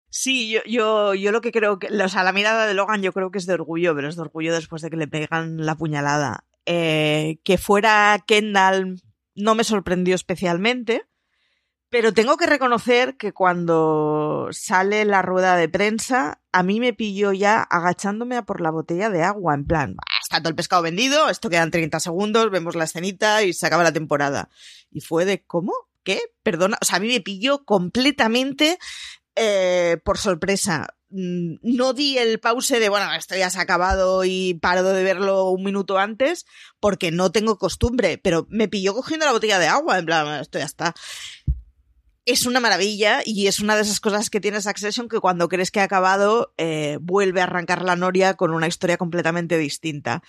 [0.09, 3.13] Sí, yo, yo, yo lo que creo que, o sea, la mirada de Logan yo
[3.13, 5.75] creo que es de orgullo, pero es de orgullo después de que le pegan la
[5.75, 6.43] puñalada.
[6.65, 9.01] Eh, que fuera Kendall
[9.35, 11.05] no me sorprendió especialmente,
[11.89, 17.31] pero tengo que reconocer que cuando sale la rueda de prensa, a mí me pilló
[17.31, 19.95] ya agachándome a por la botella de agua, en plan,
[20.37, 23.93] está el pescado vendido, esto quedan 30 segundos, vemos la escenita y se acaba la
[23.93, 24.49] temporada.
[24.91, 25.73] Y fue de, ¿cómo?
[26.03, 26.19] ¿Qué?
[26.43, 28.79] Perdona, o sea, a mí me pilló completamente
[29.35, 30.87] eh, por sorpresa.
[31.09, 35.03] Mm, no di el pause de, bueno, esto ya se ha acabado y paro de
[35.03, 36.45] verlo un minuto antes
[36.79, 40.57] porque no tengo costumbre, pero me pilló cogiendo la botella de agua, en plan, esto
[40.57, 40.93] ya está
[42.25, 45.71] es una maravilla y es una de esas cosas que tiene Succession que cuando crees
[45.71, 50.21] que ha acabado eh, vuelve a arrancar la noria con una historia completamente distinta.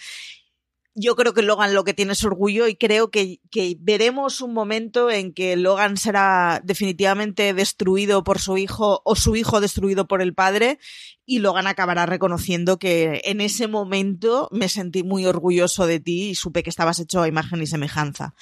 [0.94, 4.52] Yo creo que Logan lo que tiene es orgullo y creo que, que veremos un
[4.52, 10.20] momento en que Logan será definitivamente destruido por su hijo o su hijo destruido por
[10.20, 10.78] el padre
[11.24, 16.34] y Logan acabará reconociendo que en ese momento me sentí muy orgulloso de ti y
[16.34, 18.34] supe que estabas hecho a imagen y semejanza.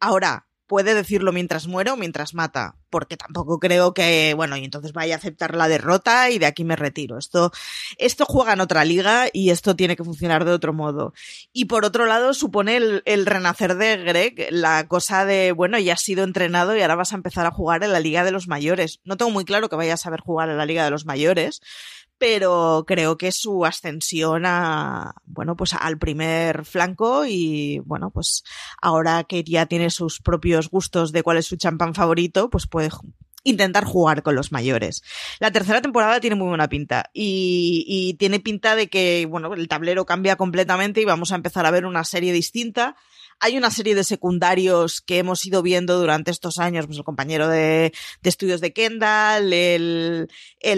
[0.00, 4.92] Ahora, puede decirlo mientras muere o mientras mata, porque tampoco creo que, bueno, y entonces
[4.92, 7.18] vaya a aceptar la derrota y de aquí me retiro.
[7.18, 7.52] Esto,
[7.98, 11.12] esto juega en otra liga y esto tiene que funcionar de otro modo.
[11.52, 15.94] Y por otro lado, supone el, el renacer de Greg, la cosa de, bueno, ya
[15.94, 18.48] has sido entrenado y ahora vas a empezar a jugar en la Liga de los
[18.48, 19.00] Mayores.
[19.04, 21.60] No tengo muy claro que vayas a saber jugar en la Liga de los Mayores,
[22.18, 28.44] pero creo que su ascensión a, bueno, pues al primer flanco y, bueno, pues
[28.80, 32.90] ahora que ya tiene sus propios gustos de cuál es su champán favorito, pues puede
[33.44, 35.02] intentar jugar con los mayores.
[35.38, 39.68] La tercera temporada tiene muy buena pinta y, y tiene pinta de que, bueno, el
[39.68, 42.96] tablero cambia completamente y vamos a empezar a ver una serie distinta
[43.40, 47.48] hay una serie de secundarios que hemos ido viendo durante estos años, pues el compañero
[47.48, 47.92] de,
[48.22, 50.28] estudios de Kendall, el,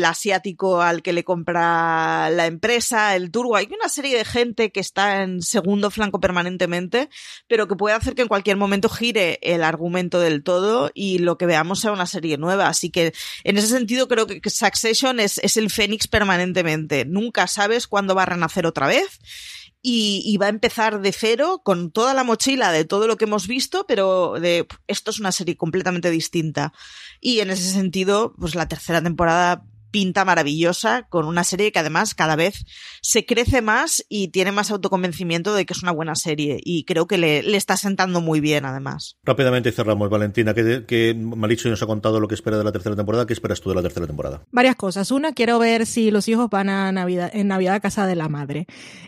[0.05, 3.57] asiático al que le compra la empresa, el turbo.
[3.57, 7.09] Hay una serie de gente que está en segundo flanco permanentemente,
[7.47, 11.39] pero que puede hacer que en cualquier momento gire el argumento del todo y lo
[11.39, 12.69] que veamos sea una serie nueva.
[12.69, 13.13] Así que
[13.45, 17.05] en ese sentido creo que Succession es, es el Fénix permanentemente.
[17.05, 19.19] Nunca sabes cuándo va a renacer otra vez
[19.83, 23.47] y, va a empezar de cero con toda la mochila de todo lo que hemos
[23.47, 26.73] visto, pero de esto es una serie completamente distinta.
[27.21, 32.15] Y en ese sentido, pues la tercera temporada pinta maravillosa, con una serie que además
[32.15, 32.65] cada vez
[33.03, 36.59] se crece más y tiene más autoconvencimiento de que es una buena serie.
[36.63, 39.17] Y creo que le, le está sentando muy bien, además.
[39.25, 42.97] Rápidamente cerramos, Valentina, que, que Maricho nos ha contado lo que espera de la tercera
[42.97, 43.27] temporada.
[43.27, 44.43] ¿Qué esperas tú de la tercera temporada?
[44.51, 45.11] Varias cosas.
[45.11, 48.29] Una, quiero ver si los hijos van a Navidad, en Navidad a casa de la
[48.29, 48.67] madre.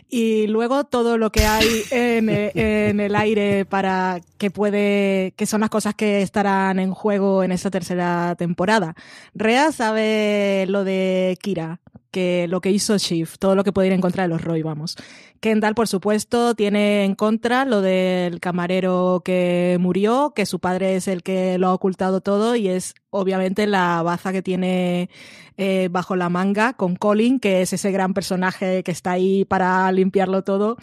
[0.09, 5.61] Y luego todo lo que hay en, en el aire para que puede, que son
[5.61, 8.95] las cosas que estarán en juego en esta tercera temporada.
[9.33, 11.79] Rea sabe lo de Kira,
[12.11, 14.61] que lo que hizo Shift, todo lo que puede ir en contra de los Roy,
[14.61, 14.97] vamos.
[15.39, 21.07] Kendall, por supuesto, tiene en contra lo del camarero que murió, que su padre es
[21.07, 25.09] el que lo ha ocultado todo y es obviamente la baza que tiene
[25.57, 29.91] eh, bajo la manga con Colin, que es ese gran personaje que está ahí para
[29.91, 30.77] limpiarlo todo.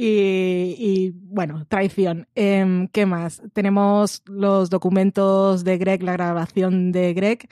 [0.00, 2.28] Y, bueno, traición.
[2.36, 3.42] Eh, ¿Qué más?
[3.52, 7.48] Tenemos los documentos de Greg, la grabación de Greg,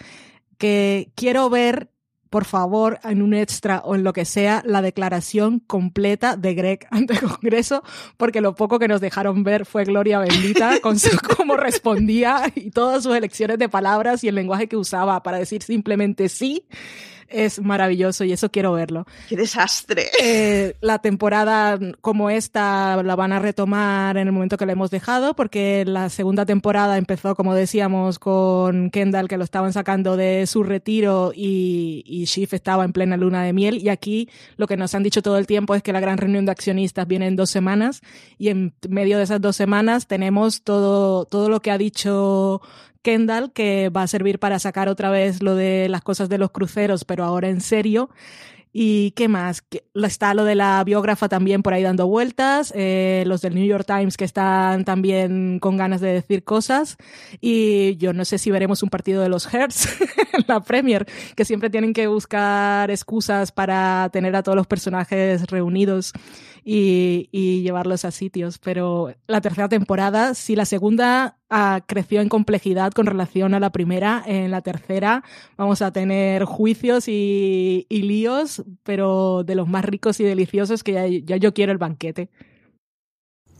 [0.58, 1.90] que quiero ver
[2.36, 6.86] por favor, en un extra o en lo que sea, la declaración completa de Greg
[6.90, 7.82] ante el Congreso,
[8.16, 12.70] porque lo poco que nos dejaron ver fue gloria bendita con su, cómo respondía y
[12.70, 16.66] todas sus elecciones de palabras y el lenguaje que usaba para decir simplemente sí
[17.28, 19.06] es maravilloso y eso quiero verlo.
[19.28, 20.06] ¡Qué desastre!
[20.22, 24.90] Eh, la temporada como esta la van a retomar en el momento que la hemos
[24.90, 30.46] dejado, porque la segunda temporada empezó, como decíamos, con Kendall, que lo estaban sacando de
[30.46, 33.78] su retiro y, y Shift estaba en plena luna de miel.
[33.78, 36.46] Y aquí lo que nos han dicho todo el tiempo es que la gran reunión
[36.46, 38.02] de accionistas viene en dos semanas
[38.38, 42.60] y en medio de esas dos semanas tenemos todo, todo lo que ha dicho
[43.06, 46.50] Kendall, que va a servir para sacar otra vez lo de las cosas de los
[46.50, 48.10] cruceros, pero ahora en serio.
[48.72, 49.64] ¿Y qué más?
[49.94, 53.86] Está lo de la biógrafa también por ahí dando vueltas, eh, los del New York
[53.86, 56.96] Times que están también con ganas de decir cosas.
[57.40, 59.86] Y yo no sé si veremos un partido de los Hertz
[60.32, 61.06] en la Premier,
[61.36, 66.12] que siempre tienen que buscar excusas para tener a todos los personajes reunidos
[66.68, 68.58] y, llevarlos a sitios.
[68.58, 73.70] Pero la tercera temporada, si la segunda ah, creció en complejidad con relación a la
[73.70, 75.22] primera, en la tercera
[75.56, 80.92] vamos a tener juicios y, y líos, pero de los más ricos y deliciosos que
[80.92, 82.28] ya, ya yo quiero el banquete.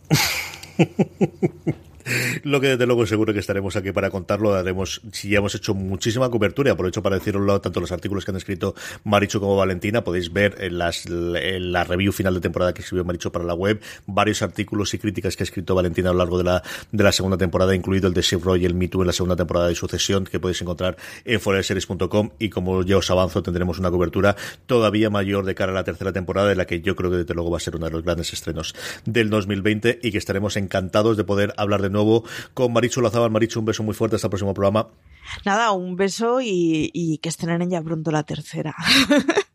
[2.43, 5.73] Lo que desde luego seguro que estaremos aquí para contarlo, haremos, si ya hemos hecho
[5.73, 10.31] muchísima cobertura, aprovecho para decirlo tanto los artículos que han escrito Maricho como Valentina, podéis
[10.31, 14.41] ver en, las, la review final de temporada que escribió Maricho para la web, varios
[14.41, 17.37] artículos y críticas que ha escrito Valentina a lo largo de la, de la segunda
[17.37, 18.27] temporada, incluido el de
[18.57, 22.31] y el Me Too en la segunda temporada de Sucesión, que podéis encontrar en foreseries.com
[22.39, 24.35] y como ya os avanzo, tendremos una cobertura
[24.65, 27.33] todavía mayor de cara a la tercera temporada, de la que yo creo que desde
[27.33, 28.75] luego va a ser uno de los grandes estrenos
[29.05, 31.96] del 2020 y que estaremos encantados de poder hablar de nuevo
[32.53, 33.31] con Marichu Lazábal.
[33.31, 34.87] Marichu, un beso muy fuerte hasta el próximo programa.
[35.45, 38.75] Nada, un beso y, y que estrenen ya pronto la tercera.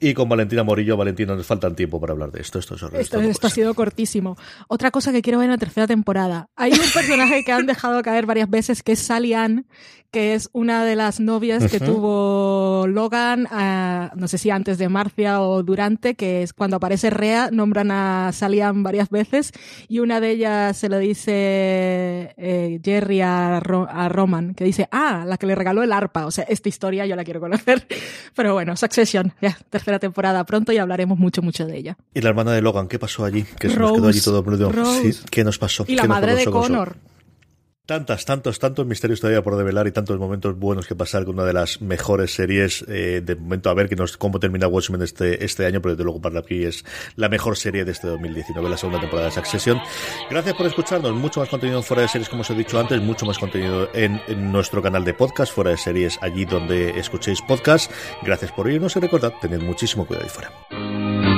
[0.00, 2.58] Y con Valentina Morillo, Valentina, nos faltan tiempo para hablar de esto.
[2.58, 4.36] Esto, es horrible, Esto, esto ha sido cortísimo.
[4.68, 6.50] Otra cosa que quiero ver en la tercera temporada.
[6.54, 9.66] Hay un personaje que han dejado caer varias veces, que es Sally Ann,
[10.10, 14.88] que es una de las novias que tuvo Logan, ah, no sé si antes de
[14.88, 19.52] Marcia o durante, que es cuando aparece Rea, nombran a Sally Ann varias veces,
[19.86, 24.88] y una de ellas se lo dice eh, Jerry a, Ro- a Roman, que dice,
[24.92, 26.26] ah, la que le regaló el arpa.
[26.26, 27.86] O sea, esta historia yo la quiero conocer.
[28.34, 31.96] Pero bueno, Succession, ya, tercera temporada pronto y hablaremos mucho, mucho de ella.
[32.14, 33.44] Y la hermana de Logan, ¿qué pasó allí?
[33.58, 34.42] Que se nos Rose, quedó allí todo.
[35.02, 35.84] Sí, ¿Qué nos pasó?
[35.86, 36.92] Y la ¿Qué nos madre de pasó con eso?
[37.88, 41.44] Tantas, tantos, tantos misterios todavía por develar y tantos momentos buenos que pasar con una
[41.46, 45.42] de las mejores series eh, de momento a ver que nos, cómo termina Watchmen este,
[45.42, 46.84] este año, pero desde luego para mí es
[47.16, 49.80] la mejor serie de este 2019, la segunda temporada de Succession.
[50.28, 53.00] Gracias por escucharnos, mucho más contenido en fuera de series como os he dicho antes,
[53.00, 57.40] mucho más contenido en, en nuestro canal de podcast, fuera de series, allí donde escuchéis
[57.40, 57.90] podcast.
[58.22, 61.37] Gracias por oírnos y recordad, tened muchísimo cuidado ahí fuera.